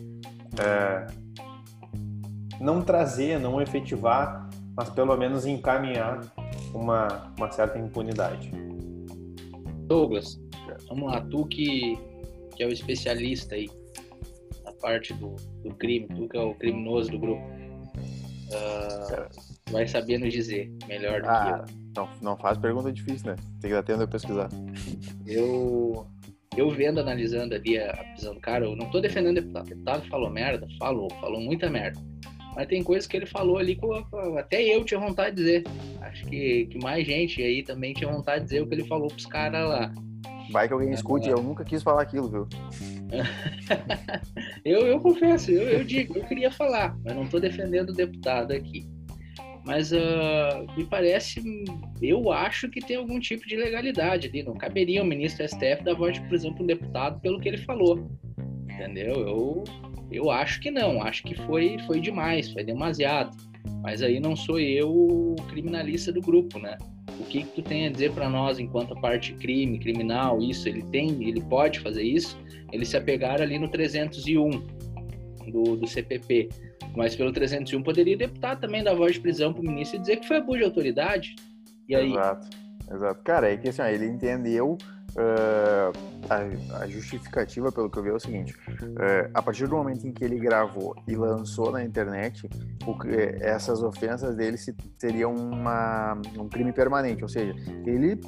é, 0.58 1.06
não 2.58 2.80
trazer, 2.80 3.38
não 3.38 3.60
efetivar, 3.60 4.48
mas 4.74 4.88
pelo 4.90 5.14
menos 5.16 5.44
encaminhar 5.44 6.20
uma, 6.72 7.32
uma 7.36 7.50
certa 7.50 7.78
impunidade. 7.78 8.50
Douglas, 9.86 10.40
vamos 10.88 11.12
lá, 11.12 11.20
tu 11.20 11.44
que, 11.46 11.98
que 12.56 12.62
é 12.62 12.66
o 12.66 12.72
especialista 12.72 13.54
aí 13.54 13.68
na 14.64 14.72
parte 14.72 15.12
do, 15.12 15.36
do 15.62 15.74
crime, 15.74 16.08
tu 16.08 16.26
que 16.28 16.38
é 16.38 16.40
o 16.40 16.54
criminoso 16.54 17.10
do 17.10 17.18
grupo, 17.18 17.42
uh, 17.42 19.70
vai 19.70 19.86
saber 19.86 20.16
nos 20.16 20.32
dizer 20.32 20.72
melhor 20.88 21.20
do 21.20 21.28
ah, 21.28 21.44
que 21.44 21.70
eu. 21.70 21.76
Não, 21.94 22.08
não 22.22 22.36
faz 22.38 22.56
pergunta 22.56 22.90
difícil, 22.90 23.26
né? 23.26 23.36
Tem 23.60 23.70
que 23.70 23.76
dar 23.76 23.82
tempo 23.82 24.00
de 24.00 24.10
pesquisar. 24.10 24.48
Eu 25.26 26.06
eu 26.56 26.70
vendo, 26.70 27.00
analisando 27.00 27.54
ali 27.54 27.78
a, 27.78 27.90
a 27.90 28.04
prisão 28.12 28.34
do 28.34 28.40
cara, 28.40 28.64
eu 28.64 28.76
não 28.76 28.90
tô 28.90 29.00
defendendo 29.00 29.38
o 29.38 29.40
deputado. 29.40 29.66
O 29.66 29.68
deputado 29.70 30.08
falou 30.08 30.30
merda, 30.30 30.66
falou, 30.78 31.10
falou 31.20 31.40
muita 31.40 31.70
merda. 31.70 32.00
Mas 32.54 32.68
tem 32.68 32.82
coisas 32.82 33.06
que 33.06 33.16
ele 33.16 33.26
falou 33.26 33.58
ali 33.58 33.74
que 33.74 33.84
até 34.38 34.62
eu 34.62 34.84
tinha 34.84 35.00
vontade 35.00 35.36
de 35.36 35.42
dizer. 35.42 35.64
Acho 36.00 36.24
que, 36.26 36.66
que 36.66 36.78
mais 36.78 37.04
gente 37.06 37.42
aí 37.42 37.62
também 37.62 37.92
tinha 37.92 38.10
vontade 38.10 38.40
de 38.40 38.44
dizer 38.50 38.62
o 38.62 38.66
que 38.66 38.74
ele 38.74 38.84
falou 38.84 39.08
pros 39.08 39.26
caras 39.26 39.68
lá. 39.68 39.92
Vai 40.52 40.68
que 40.68 40.74
alguém 40.74 40.92
escute, 40.92 41.28
eu 41.28 41.42
nunca 41.42 41.64
quis 41.64 41.82
falar 41.82 42.02
aquilo, 42.02 42.28
viu? 42.28 42.48
eu, 44.64 44.86
eu 44.86 45.00
confesso, 45.00 45.50
eu, 45.50 45.62
eu 45.62 45.84
digo, 45.84 46.16
eu 46.16 46.24
queria 46.24 46.50
falar, 46.50 46.96
mas 47.04 47.16
não 47.16 47.26
tô 47.26 47.40
defendendo 47.40 47.90
o 47.90 47.94
deputado 47.94 48.52
aqui. 48.52 48.86
Mas 49.64 49.92
uh, 49.92 50.66
me 50.76 50.84
parece, 50.84 51.42
eu 52.02 52.30
acho 52.30 52.68
que 52.68 52.80
tem 52.80 52.96
algum 52.96 53.18
tipo 53.18 53.46
de 53.48 53.56
legalidade 53.56 54.28
ali. 54.28 54.42
Não 54.42 54.54
caberia 54.54 55.02
o 55.02 55.06
ministro 55.06 55.46
STF 55.48 55.82
dar 55.82 55.94
voz 55.94 56.14
de 56.14 56.28
prisão 56.28 56.52
para 56.52 56.62
um 56.62 56.66
deputado 56.66 57.20
pelo 57.20 57.40
que 57.40 57.48
ele 57.48 57.58
falou. 57.58 58.06
Entendeu? 58.64 59.14
Eu, 59.14 59.64
eu 60.10 60.30
acho 60.30 60.60
que 60.60 60.70
não. 60.70 61.02
Acho 61.02 61.22
que 61.22 61.34
foi, 61.46 61.78
foi 61.86 61.98
demais, 61.98 62.52
foi 62.52 62.62
demasiado. 62.62 63.34
Mas 63.82 64.02
aí 64.02 64.20
não 64.20 64.36
sou 64.36 64.60
eu 64.60 64.90
o 64.90 65.36
criminalista 65.48 66.12
do 66.12 66.20
grupo, 66.20 66.58
né? 66.58 66.76
O 67.18 67.24
que, 67.24 67.44
que 67.44 67.54
tu 67.54 67.62
tem 67.62 67.86
a 67.86 67.90
dizer 67.90 68.12
para 68.12 68.28
nós 68.28 68.58
enquanto 68.58 68.94
parte 69.00 69.32
crime, 69.34 69.78
criminal, 69.78 70.42
isso? 70.42 70.68
Ele 70.68 70.82
tem, 70.84 71.26
ele 71.26 71.40
pode 71.40 71.80
fazer 71.80 72.02
isso? 72.02 72.38
Eles 72.70 72.88
se 72.88 72.96
apegaram 72.96 73.42
ali 73.42 73.58
no 73.58 73.68
301 73.68 74.50
do, 75.50 75.76
do 75.76 75.86
CPP 75.86 76.48
mas 76.96 77.14
pelo 77.14 77.32
301 77.32 77.82
poderia 77.82 78.16
deputar 78.16 78.58
também 78.58 78.82
da 78.82 78.94
voz 78.94 79.14
de 79.14 79.20
prisão 79.20 79.52
para 79.52 79.62
o 79.62 79.64
ministro 79.64 79.98
e 79.98 80.00
dizer 80.00 80.16
que 80.16 80.28
foi 80.28 80.38
abuso 80.38 80.58
de 80.58 80.64
autoridade. 80.64 81.36
E 81.88 81.94
aí? 81.94 82.10
Exato, 82.10 82.48
exato. 82.92 83.22
Cara, 83.22 83.52
é 83.52 83.56
que 83.56 83.68
assim, 83.68 83.82
ó, 83.82 83.86
ele 83.86 84.06
entendeu 84.06 84.78
uh, 85.16 85.92
a, 86.28 86.82
a, 86.82 86.88
justificativa, 86.88 87.70
pelo 87.70 87.90
que 87.90 87.98
eu 87.98 88.02
vi, 88.02 88.08
é 88.10 88.12
o 88.12 88.20
seguinte: 88.20 88.54
uh, 88.54 89.30
a 89.32 89.42
partir 89.42 89.66
do 89.66 89.76
momento 89.76 90.06
em 90.06 90.12
que 90.12 90.24
ele 90.24 90.38
gravou 90.38 90.94
e 91.06 91.16
lançou 91.16 91.70
na 91.70 91.84
internet, 91.84 92.48
o, 92.86 92.96
essas 93.40 93.82
ofensas 93.82 94.34
dele 94.34 94.56
se, 94.56 94.74
seriam 94.98 95.34
uma, 95.34 96.20
um 96.38 96.48
crime 96.48 96.72
permanente, 96.72 97.22
ou 97.22 97.28
seja, 97.28 97.54
ele 97.86 98.20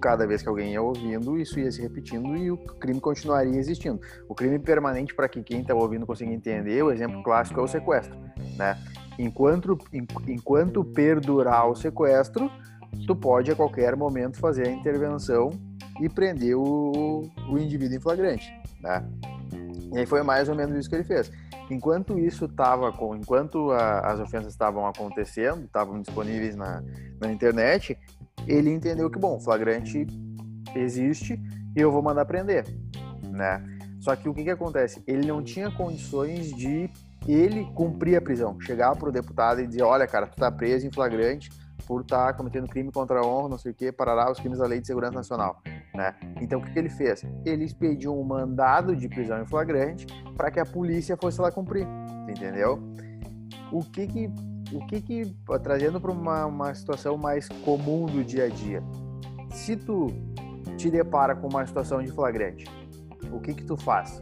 cada 0.00 0.26
vez 0.26 0.42
que 0.42 0.48
alguém 0.48 0.72
ia 0.72 0.82
ouvindo, 0.82 1.38
isso 1.38 1.60
ia 1.60 1.70
se 1.70 1.80
repetindo 1.80 2.36
e 2.36 2.50
o 2.50 2.56
crime 2.56 3.00
continuaria 3.00 3.56
existindo. 3.56 4.00
O 4.28 4.34
crime 4.34 4.58
permanente, 4.58 5.14
para 5.14 5.28
que 5.28 5.40
quem 5.44 5.60
está 5.60 5.74
ouvindo 5.74 6.04
consiga 6.04 6.32
entender, 6.32 6.82
o 6.82 6.90
exemplo 6.90 7.22
clássico 7.22 7.60
é 7.60 7.62
o 7.62 7.68
sequestro, 7.68 8.18
né? 8.56 8.76
Enquanto, 9.16 9.78
enquanto 10.26 10.84
perdurar 10.84 11.70
o 11.70 11.76
sequestro, 11.76 12.50
tu 13.06 13.14
pode 13.14 13.50
a 13.50 13.54
qualquer 13.54 13.94
momento 13.94 14.38
fazer 14.38 14.66
a 14.66 14.70
intervenção 14.70 15.50
e 16.00 16.08
prender 16.08 16.56
o, 16.56 17.22
o 17.48 17.58
indivíduo 17.58 17.96
em 17.96 18.00
flagrante, 18.00 18.52
né? 18.80 19.04
E 19.92 19.98
aí 19.98 20.06
foi 20.06 20.22
mais 20.22 20.48
ou 20.48 20.54
menos 20.54 20.76
isso 20.76 20.88
que 20.88 20.96
ele 20.96 21.04
fez. 21.04 21.30
enquanto 21.70 22.18
isso 22.18 22.46
estava 22.46 22.88
enquanto 23.16 23.70
a, 23.72 24.12
as 24.12 24.20
ofensas 24.20 24.52
estavam 24.52 24.86
acontecendo, 24.86 25.64
estavam 25.64 26.00
disponíveis 26.00 26.56
na, 26.56 26.82
na 27.20 27.30
internet, 27.30 27.98
ele 28.46 28.70
entendeu 28.70 29.10
que 29.10 29.18
bom, 29.18 29.38
flagrante 29.38 30.06
existe 30.74 31.38
e 31.76 31.80
eu 31.80 31.92
vou 31.92 32.02
mandar 32.02 32.24
prender, 32.24 32.64
né? 33.30 33.62
Só 34.00 34.16
que 34.16 34.28
o 34.28 34.34
que 34.34 34.42
que 34.42 34.50
acontece? 34.50 35.02
Ele 35.06 35.26
não 35.26 35.42
tinha 35.42 35.70
condições 35.70 36.52
de 36.52 36.90
ele 37.28 37.64
cumprir 37.74 38.16
a 38.16 38.20
prisão, 38.20 38.60
chegar 38.60 38.96
para 38.96 39.08
o 39.08 39.12
deputado 39.12 39.60
e 39.60 39.66
dizer, 39.66 39.82
olha, 39.82 40.06
cara, 40.06 40.26
tu 40.26 40.36
tá 40.36 40.50
preso 40.50 40.86
em 40.86 40.90
flagrante 40.90 41.50
por 41.92 42.00
estar 42.00 42.28
tá 42.28 42.32
cometendo 42.32 42.66
crime 42.66 42.90
contra 42.90 43.20
a 43.20 43.26
honra, 43.26 43.50
não 43.50 43.58
sei 43.58 43.72
o 43.72 43.74
que, 43.74 43.92
parará 43.92 44.32
os 44.32 44.40
crimes 44.40 44.58
da 44.58 44.66
Lei 44.66 44.80
de 44.80 44.86
Segurança 44.86 45.12
Nacional, 45.12 45.60
né? 45.94 46.14
Então 46.40 46.58
o 46.58 46.64
que, 46.64 46.72
que 46.72 46.78
ele 46.78 46.88
fez? 46.88 47.22
Ele 47.44 47.64
expediu 47.64 48.18
um 48.18 48.24
mandado 48.24 48.96
de 48.96 49.10
prisão 49.10 49.42
em 49.42 49.46
flagrante 49.46 50.06
para 50.34 50.50
que 50.50 50.58
a 50.58 50.64
polícia 50.64 51.18
fosse 51.18 51.38
lá 51.38 51.52
cumprir, 51.52 51.86
entendeu? 52.26 52.82
O 53.70 53.84
que 53.84 54.06
que 54.06 54.30
o 54.72 54.86
que 54.86 55.02
que 55.02 55.36
trazendo 55.62 56.00
para 56.00 56.10
uma, 56.10 56.46
uma 56.46 56.74
situação 56.74 57.18
mais 57.18 57.46
comum 57.62 58.06
do 58.06 58.24
dia 58.24 58.46
a 58.46 58.48
dia, 58.48 58.82
se 59.50 59.76
tu 59.76 60.06
te 60.78 60.90
depara 60.90 61.36
com 61.36 61.46
uma 61.46 61.66
situação 61.66 62.02
de 62.02 62.10
flagrante, 62.10 62.64
o 63.30 63.38
que 63.38 63.52
que 63.52 63.64
tu 63.64 63.76
faz? 63.76 64.18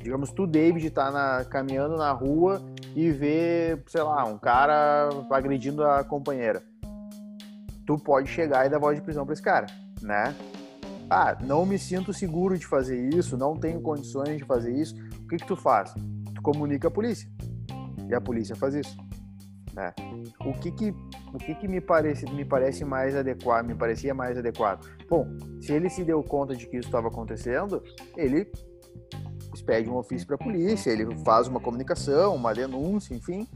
Digamos, 0.00 0.30
tu, 0.30 0.46
David, 0.46 0.88
tá 0.90 1.10
na, 1.10 1.44
caminhando 1.44 1.96
na 1.96 2.12
rua 2.12 2.62
e 2.94 3.10
vê, 3.10 3.80
sei 3.86 4.02
lá, 4.02 4.24
um 4.24 4.38
cara 4.38 5.08
agredindo 5.30 5.84
a 5.84 6.04
companheira. 6.04 6.62
Tu 7.86 7.98
pode 7.98 8.28
chegar 8.28 8.66
e 8.66 8.68
dar 8.68 8.78
voz 8.78 8.96
de 8.96 9.02
prisão 9.02 9.24
para 9.24 9.32
esse 9.32 9.42
cara, 9.42 9.66
né? 10.02 10.34
Ah, 11.10 11.36
não 11.40 11.64
me 11.64 11.78
sinto 11.78 12.12
seguro 12.12 12.58
de 12.58 12.66
fazer 12.66 13.08
isso, 13.14 13.36
não 13.36 13.56
tenho 13.56 13.80
condições 13.80 14.36
de 14.36 14.44
fazer 14.44 14.72
isso. 14.72 14.94
O 15.22 15.26
que 15.26 15.36
que 15.36 15.46
tu 15.46 15.56
faz? 15.56 15.94
Tu 16.34 16.42
comunica 16.42 16.88
a 16.88 16.90
polícia. 16.90 17.30
E 18.08 18.14
a 18.14 18.20
polícia 18.20 18.54
faz 18.54 18.74
isso. 18.74 18.96
Né? 19.72 19.92
O 20.44 20.52
que 20.52 20.70
que, 20.70 20.94
o 21.32 21.38
que, 21.38 21.54
que 21.54 21.68
me, 21.68 21.80
parece, 21.80 22.30
me 22.30 22.44
parece 22.44 22.84
mais 22.84 23.16
adequado, 23.16 23.66
me 23.66 23.74
parecia 23.74 24.12
mais 24.12 24.36
adequado? 24.36 24.86
Bom, 25.08 25.26
se 25.60 25.72
ele 25.72 25.88
se 25.88 26.04
deu 26.04 26.22
conta 26.22 26.54
de 26.54 26.66
que 26.66 26.76
isso 26.76 26.88
estava 26.88 27.08
acontecendo, 27.08 27.82
ele 28.16 28.50
pede 29.68 29.90
um 29.90 29.96
ofício 29.96 30.26
para 30.26 30.36
a 30.36 30.38
polícia, 30.38 30.90
ele 30.90 31.14
faz 31.22 31.46
uma 31.46 31.60
comunicação, 31.60 32.34
uma 32.34 32.54
denúncia, 32.54 33.14
enfim, 33.14 33.46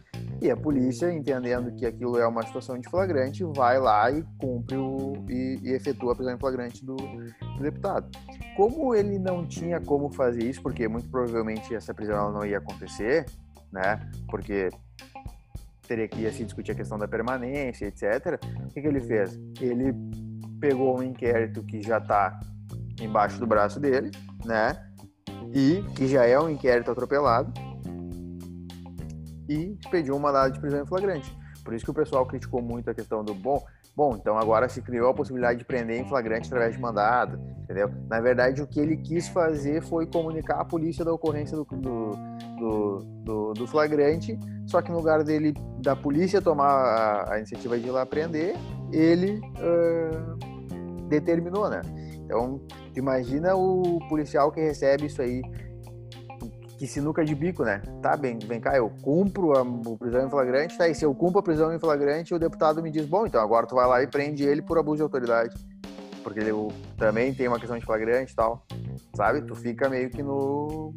e 0.43 0.51
a 0.51 0.57
polícia, 0.57 1.11
entendendo 1.11 1.73
que 1.73 1.87
aquilo 1.87 2.19
é 2.19 2.27
uma 2.27 2.45
situação 2.45 2.79
de 2.79 2.87
flagrante, 2.87 3.43
vai 3.57 3.81
lá 3.81 4.11
e 4.11 4.23
cumpre 4.39 4.77
o, 4.77 5.15
e, 5.27 5.59
e 5.63 5.71
efetua 5.71 6.13
a 6.13 6.15
prisão 6.15 6.35
em 6.35 6.39
flagrante 6.39 6.85
do, 6.85 6.97
do, 6.97 7.63
deputado. 7.63 8.11
Como 8.59 8.95
ele 8.95 9.19
não 9.19 9.47
tinha 9.47 9.81
como 9.81 10.13
fazer 10.13 10.45
isso, 10.45 10.61
porque 10.61 10.87
muito 10.87 11.09
provavelmente 11.09 11.75
essa 11.75 11.95
prisão 11.95 12.31
não 12.31 12.45
ia 12.45 12.59
acontecer, 12.59 13.25
né? 13.73 13.99
Porque 14.29 14.69
teria 15.89 16.07
que 16.07 16.31
se 16.31 16.45
discutir 16.45 16.73
a 16.73 16.75
questão 16.75 16.99
da 16.99 17.09
permanência, 17.09 17.87
etc. 17.87 18.39
O 18.67 18.69
que, 18.69 18.83
que 18.83 18.87
ele 18.87 19.01
fez? 19.01 19.41
Ele 19.59 19.95
pegou 20.61 20.99
um 20.99 21.03
inquérito 21.03 21.63
que 21.63 21.81
já 21.81 21.97
está 21.97 22.39
embaixo 23.01 23.41
do 23.41 23.47
braço 23.47 23.81
dele, 23.81 24.11
né? 24.45 24.92
E 25.55 25.83
que 25.95 26.07
já 26.07 26.25
é 26.25 26.39
um 26.39 26.49
inquérito 26.49 26.91
atropelado 26.91 27.53
e 29.49 29.77
pediu 29.91 30.15
um 30.15 30.19
mandado 30.19 30.53
de 30.53 30.61
prisão 30.61 30.83
em 30.83 30.87
flagrante. 30.87 31.37
Por 31.65 31.75
isso 31.75 31.85
que 31.85 31.91
o 31.91 31.95
pessoal 31.95 32.27
criticou 32.27 32.63
muito 32.63 32.91
a 32.91 32.95
questão 32.95 33.25
do 33.25 33.35
bom. 33.35 33.63
Bom, 33.95 34.17
então 34.17 34.39
agora 34.39 34.69
se 34.69 34.81
criou 34.81 35.11
a 35.11 35.15
possibilidade 35.15 35.59
de 35.59 35.65
prender 35.67 36.01
em 36.01 36.09
flagrante 36.09 36.47
através 36.47 36.75
de 36.75 36.81
mandado, 36.81 37.39
entendeu? 37.63 37.91
Na 38.09 38.21
verdade, 38.21 38.63
o 38.63 38.67
que 38.67 38.81
ele 38.81 38.97
quis 38.97 39.29
fazer 39.29 39.83
foi 39.83 40.07
comunicar 40.07 40.61
à 40.61 40.65
polícia 40.65 41.05
da 41.05 41.13
ocorrência 41.13 41.55
do, 41.55 41.65
do, 41.65 42.11
do, 42.59 42.99
do, 43.23 43.53
do 43.53 43.67
flagrante, 43.67 44.39
só 44.67 44.81
que 44.81 44.91
no 44.91 44.97
lugar 44.97 45.23
dele, 45.23 45.53
da 45.83 45.95
polícia 45.95 46.41
tomar 46.41 46.71
a, 46.71 47.35
a 47.35 47.39
iniciativa 47.39 47.79
de 47.79 47.87
ir 47.87 47.91
lá 47.91 48.07
prender, 48.07 48.57
ele 48.91 49.39
uh, 49.59 51.09
determinou, 51.09 51.69
né? 51.69 51.83
Então, 52.33 52.59
imagina 52.97 53.55
o 53.55 53.99
policial 54.09 54.51
que 54.51 54.59
recebe 54.59 55.05
isso 55.05 55.21
aí, 55.21 55.43
que 56.79 56.87
sinuca 56.87 57.23
de 57.23 57.35
bico, 57.35 57.63
né? 57.63 57.83
Tá 58.01 58.17
bem, 58.17 58.39
vem 58.39 58.59
cá, 58.59 58.75
eu 58.75 58.91
cumpro 59.03 59.53
a 59.53 59.63
prisão 59.99 60.27
em 60.27 60.31
flagrante, 60.31 60.79
tá? 60.79 60.89
E 60.89 60.95
se 60.95 61.05
eu 61.05 61.15
cumpro 61.15 61.41
a 61.41 61.43
prisão 61.43 61.75
em 61.75 61.79
flagrante, 61.79 62.33
o 62.33 62.39
deputado 62.39 62.83
me 62.83 62.91
diz, 62.91 63.05
bom, 63.05 63.27
então 63.27 63.43
agora 63.43 63.67
tu 63.67 63.75
vai 63.75 63.87
lá 63.87 64.03
e 64.03 64.07
prende 64.07 64.45
ele 64.45 64.63
por 64.63 64.79
abuso 64.79 64.97
de 64.97 65.03
autoridade. 65.03 65.55
Porque 66.23 66.41
ele 66.41 66.53
também 66.97 67.35
tem 67.35 67.49
uma 67.49 67.59
questão 67.59 67.79
de 67.79 67.85
flagrante 67.85 68.33
e 68.33 68.37
tal. 68.37 68.65
Sabe? 69.15 69.43
Tu 69.43 69.55
fica 69.55 69.91
meio 69.91 70.09
que 70.09 70.23
no. 70.23 70.95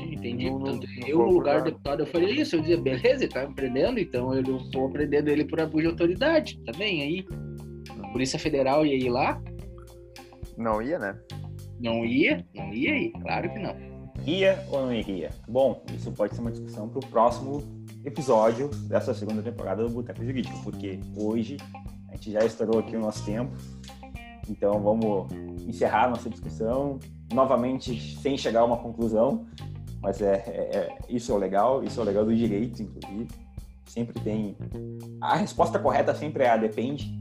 Entendi. 0.00 0.50
No, 0.50 0.58
no, 0.58 0.80
eu, 1.06 1.18
no 1.18 1.30
lugar 1.30 1.60
do 1.60 1.70
deputado, 1.70 2.00
eu 2.00 2.06
faria 2.06 2.42
isso. 2.42 2.56
Eu 2.56 2.60
dizia, 2.60 2.78
beleza, 2.78 3.24
ele 3.24 3.28
tá 3.28 3.46
me 3.46 3.54
prendendo, 3.54 3.98
então 3.98 4.34
eu 4.34 4.42
vou 4.74 4.90
prendendo 4.90 5.28
ele 5.28 5.44
por 5.44 5.60
abuso 5.60 5.82
de 5.82 5.88
autoridade. 5.88 6.60
Tá 6.64 6.72
bem 6.76 7.02
aí? 7.02 7.41
Polícia 8.12 8.38
Federal 8.38 8.84
ia 8.84 8.94
ir 8.94 9.08
lá? 9.08 9.42
Não 10.56 10.82
ia, 10.82 10.98
né? 10.98 11.18
Não 11.80 12.04
ia? 12.04 12.46
Não 12.54 12.72
ia 12.72 12.96
ir, 12.96 13.12
claro 13.12 13.50
que 13.50 13.58
não. 13.58 13.74
Ia 14.26 14.64
ou 14.70 14.82
não 14.82 14.92
iria? 14.92 15.30
Bom, 15.48 15.82
isso 15.92 16.12
pode 16.12 16.34
ser 16.34 16.40
uma 16.40 16.52
discussão 16.52 16.88
para 16.88 16.98
o 16.98 17.06
próximo 17.06 17.62
episódio 18.04 18.68
dessa 18.86 19.14
segunda 19.14 19.42
temporada 19.42 19.82
do 19.82 19.90
Boteco 19.90 20.24
Jurídico, 20.24 20.62
porque 20.62 21.00
hoje 21.16 21.56
a 22.08 22.14
gente 22.14 22.30
já 22.30 22.44
estourou 22.44 22.78
aqui 22.78 22.96
o 22.96 23.00
nosso 23.00 23.24
tempo, 23.24 23.52
então 24.48 24.80
vamos 24.80 25.32
encerrar 25.66 26.10
nossa 26.10 26.28
discussão, 26.28 27.00
novamente 27.32 27.98
sem 28.20 28.36
chegar 28.36 28.60
a 28.60 28.64
uma 28.64 28.76
conclusão, 28.76 29.46
mas 30.00 30.20
é, 30.20 30.34
é, 30.46 30.76
é 30.76 30.98
isso 31.08 31.32
é 31.32 31.34
o 31.34 31.38
legal, 31.38 31.82
isso 31.82 31.98
é 31.98 32.02
o 32.02 32.06
legal 32.06 32.24
do 32.24 32.34
direito, 32.34 32.82
inclusive. 32.82 33.28
Sempre 33.86 34.20
tem. 34.22 34.56
A 35.20 35.36
resposta 35.36 35.78
correta 35.78 36.14
sempre 36.14 36.44
é 36.44 36.50
a 36.50 36.56
depende, 36.56 37.12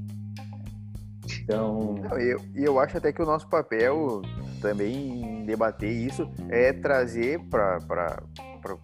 então. 1.43 1.95
E 2.19 2.33
eu, 2.33 2.39
eu 2.55 2.79
acho 2.79 2.97
até 2.97 3.11
que 3.11 3.21
o 3.21 3.25
nosso 3.25 3.47
papel 3.47 4.21
também 4.61 5.45
debater 5.45 5.91
isso 5.91 6.29
é 6.49 6.71
trazer 6.73 7.39
para 7.49 7.79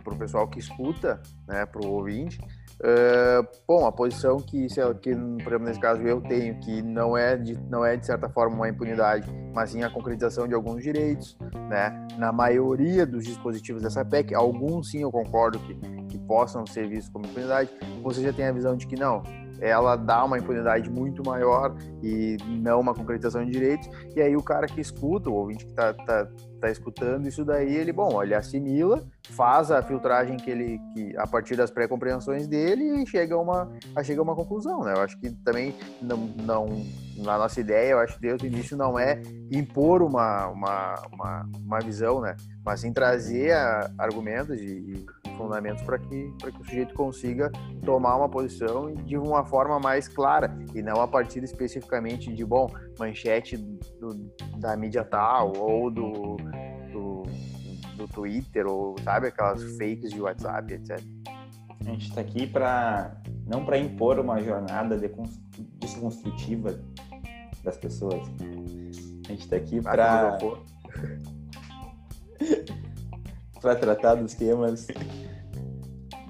o 0.05 0.17
pessoal 0.17 0.47
que 0.47 0.59
escuta, 0.59 1.21
né, 1.47 1.65
para 1.65 1.85
o 1.85 1.91
ouvinte, 1.91 2.39
Uh, 2.77 3.41
bom, 3.67 3.87
a 3.87 3.91
posição 3.91 4.37
que, 4.37 4.67
que, 5.01 5.15
por 5.15 5.47
exemplo, 5.47 5.65
nesse 5.65 5.79
caso 5.79 6.01
eu 6.03 6.21
tenho, 6.21 6.59
que 6.59 6.83
não 6.83 7.17
é, 7.17 7.35
de, 7.35 7.59
não 7.67 7.83
é 7.83 7.97
de 7.97 8.05
certa 8.05 8.29
forma 8.29 8.55
uma 8.55 8.69
impunidade, 8.69 9.27
mas 9.51 9.71
sim 9.71 9.81
a 9.81 9.89
concretização 9.89 10.47
de 10.47 10.53
alguns 10.53 10.83
direitos, 10.83 11.35
né? 11.69 12.07
Na 12.19 12.31
maioria 12.31 13.03
dos 13.03 13.25
dispositivos 13.25 13.81
dessa 13.81 14.05
PEC, 14.05 14.35
alguns 14.35 14.91
sim 14.91 15.01
eu 15.01 15.11
concordo 15.11 15.57
que, 15.57 15.73
que 16.07 16.19
possam 16.19 16.67
ser 16.67 16.87
vistos 16.87 17.09
como 17.09 17.25
impunidade, 17.25 17.71
você 18.03 18.21
já 18.21 18.31
tem 18.31 18.45
a 18.45 18.51
visão 18.51 18.77
de 18.77 18.85
que 18.85 18.95
não, 18.95 19.23
ela 19.59 19.95
dá 19.95 20.23
uma 20.23 20.37
impunidade 20.37 20.89
muito 20.89 21.23
maior 21.25 21.75
e 22.01 22.37
não 22.47 22.79
uma 22.79 22.93
concretização 22.93 23.45
de 23.45 23.51
direitos. 23.51 23.89
E 24.15 24.21
aí 24.21 24.35
o 24.35 24.43
cara 24.43 24.67
que 24.67 24.81
escuta, 24.81 25.29
o 25.29 25.33
ouvinte 25.33 25.65
que 25.65 25.71
está 25.71 25.93
tá, 25.93 26.27
tá 26.59 26.69
escutando 26.69 27.27
isso 27.27 27.43
daí, 27.43 27.75
ele, 27.75 27.91
bom, 27.91 28.21
ele 28.21 28.33
assimila, 28.33 29.05
faz 29.29 29.71
a 29.71 29.81
filtragem 29.81 30.37
que 30.37 30.49
ele, 30.49 30.79
que, 30.93 31.15
a 31.17 31.27
partir 31.27 31.55
das 31.55 31.71
pré-compreensões 31.71 32.47
dele 32.47 33.01
e 33.01 33.07
chega 33.07 33.35
a 33.35 33.39
uma, 33.39 33.71
chega 34.03 34.21
a 34.21 34.23
uma 34.23 34.35
conclusão, 34.35 34.83
né? 34.83 34.93
Eu 34.95 35.01
acho 35.01 35.17
que 35.19 35.31
também 35.43 35.75
não, 36.01 36.17
não, 36.17 36.67
na 37.17 37.37
nossa 37.37 37.59
ideia, 37.59 37.91
eu 37.91 37.99
acho 37.99 38.15
que 38.15 38.21
desde 38.21 38.45
o 38.45 38.47
início 38.47 38.77
não 38.77 38.97
é 38.97 39.21
impor 39.51 40.01
uma, 40.01 40.47
uma, 40.47 40.95
uma, 41.11 41.49
uma 41.59 41.79
visão, 41.79 42.21
né? 42.21 42.35
Mas 42.63 42.81
sim 42.81 42.91
trazer 42.93 43.51
a, 43.51 43.91
argumentos 43.97 44.59
e, 44.59 44.65
e 44.65 45.05
fundamentos 45.38 45.84
para 45.84 46.00
que, 46.00 46.32
que 46.32 46.62
o 46.62 46.65
sujeito 46.65 46.93
consiga 46.93 47.52
tomar 47.86 48.17
uma 48.17 48.28
posição 48.28 48.93
de 48.93 49.17
uma 49.17 49.45
forma 49.45 49.80
mais 49.80 50.08
clara 50.08 50.58
e 50.73 50.82
não 50.82 51.02
a 51.02 51.08
partir 51.08 51.43
especificamente 51.43 52.34
de, 52.34 52.43
bom, 52.43 52.67
manchete 53.00 53.58
do, 53.58 54.10
da 54.58 54.76
mídia 54.76 55.04
tal 55.04 55.54
ou 55.58 55.92
do, 55.92 56.38
do, 56.92 57.23
do 57.96 58.08
Twitter 58.08 58.65
ou, 58.67 58.96
sabe, 59.04 59.27
aquelas 59.27 59.63
fakes 59.77 60.12
de 60.12 60.21
WhatsApp, 60.21 60.73
etc. 60.73 61.00
A 61.81 61.83
gente 61.92 62.10
está 62.10 62.21
aqui 62.21 62.48
para 62.48 63.21
não 63.46 63.63
para 63.63 63.77
impor 63.77 64.19
uma 64.19 64.42
jornada 64.42 65.00
desconstrutiva 65.79 66.77
das 67.63 67.77
pessoas. 67.77 68.27
A 69.25 69.31
gente 69.31 69.42
está 69.42 69.56
aqui 69.56 69.81
para 69.81 70.38
para 73.62 73.75
tratar 73.75 74.15
dos 74.15 74.33
temas 74.33 74.88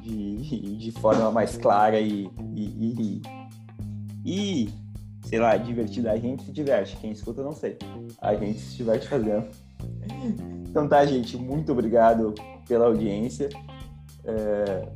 de, 0.07 0.77
de 0.77 0.91
forma 0.91 1.31
mais 1.31 1.57
clara 1.57 1.99
e, 1.99 2.29
e, 2.55 3.21
e, 4.25 4.63
e, 4.65 4.69
sei 5.23 5.39
lá, 5.39 5.55
divertida. 5.57 6.11
A 6.11 6.17
gente 6.17 6.43
se 6.43 6.51
diverte, 6.51 6.97
quem 6.97 7.11
escuta 7.11 7.43
não 7.43 7.53
sei. 7.53 7.77
A 8.21 8.35
gente 8.35 8.59
se 8.59 8.77
diverte 8.77 9.07
fazendo. 9.07 9.47
Então 10.69 10.87
tá, 10.87 11.05
gente, 11.05 11.37
muito 11.37 11.71
obrigado 11.71 12.33
pela 12.67 12.85
audiência. 12.85 13.49
É... 14.23 14.87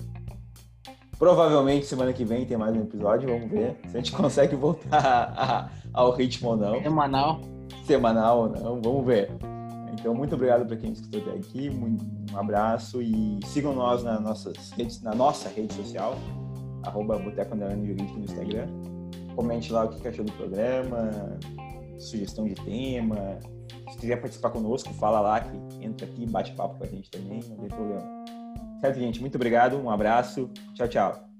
Provavelmente 1.17 1.85
semana 1.85 2.11
que 2.13 2.25
vem 2.25 2.45
tem 2.45 2.57
mais 2.57 2.75
um 2.75 2.81
episódio, 2.81 3.29
vamos 3.29 3.49
ver 3.49 3.77
se 3.87 3.95
a 3.95 3.99
gente 3.99 4.11
consegue 4.15 4.55
voltar 4.55 5.71
ao 5.93 6.11
ritmo 6.11 6.49
ou 6.49 6.57
não. 6.57 6.81
Semanal. 6.81 7.41
Semanal 7.85 8.39
ou 8.39 8.49
não, 8.49 8.81
vamos 8.81 9.05
ver. 9.05 9.29
Então, 9.91 10.13
muito 10.13 10.35
obrigado 10.35 10.65
para 10.65 10.77
quem 10.77 10.91
escutou 10.91 11.21
até 11.21 11.31
aqui. 11.31 11.69
Um 11.69 12.37
abraço 12.37 13.01
e 13.01 13.39
sigam 13.45 13.73
nós 13.73 14.03
na, 14.03 14.19
nossas 14.19 14.71
redes, 14.71 15.01
na 15.01 15.13
nossa 15.13 15.49
rede 15.49 15.73
social, 15.73 16.15
arroba 16.83 17.19
Boteco 17.19 17.55
Jurídico 17.57 18.17
no 18.17 18.25
Instagram. 18.25 18.67
Comente 19.35 19.71
lá 19.71 19.85
o 19.85 19.89
que 19.89 20.07
achou 20.07 20.25
do 20.25 20.31
programa, 20.33 21.37
sugestão 21.99 22.45
de 22.45 22.55
tema. 22.55 23.39
Se 23.91 23.97
quiser 23.97 24.17
participar 24.17 24.51
conosco, 24.51 24.93
fala 24.93 25.19
lá 25.19 25.41
que 25.41 25.85
entra 25.85 26.05
aqui 26.07 26.25
bate 26.25 26.53
papo 26.53 26.77
com 26.77 26.83
a 26.83 26.87
gente 26.87 27.09
também, 27.09 27.41
não 27.49 27.57
tem 27.57 27.67
problema. 27.67 28.03
Certo, 28.79 28.99
gente? 28.99 29.21
Muito 29.21 29.35
obrigado, 29.35 29.77
um 29.77 29.89
abraço. 29.89 30.49
Tchau, 30.73 30.87
tchau. 30.87 31.30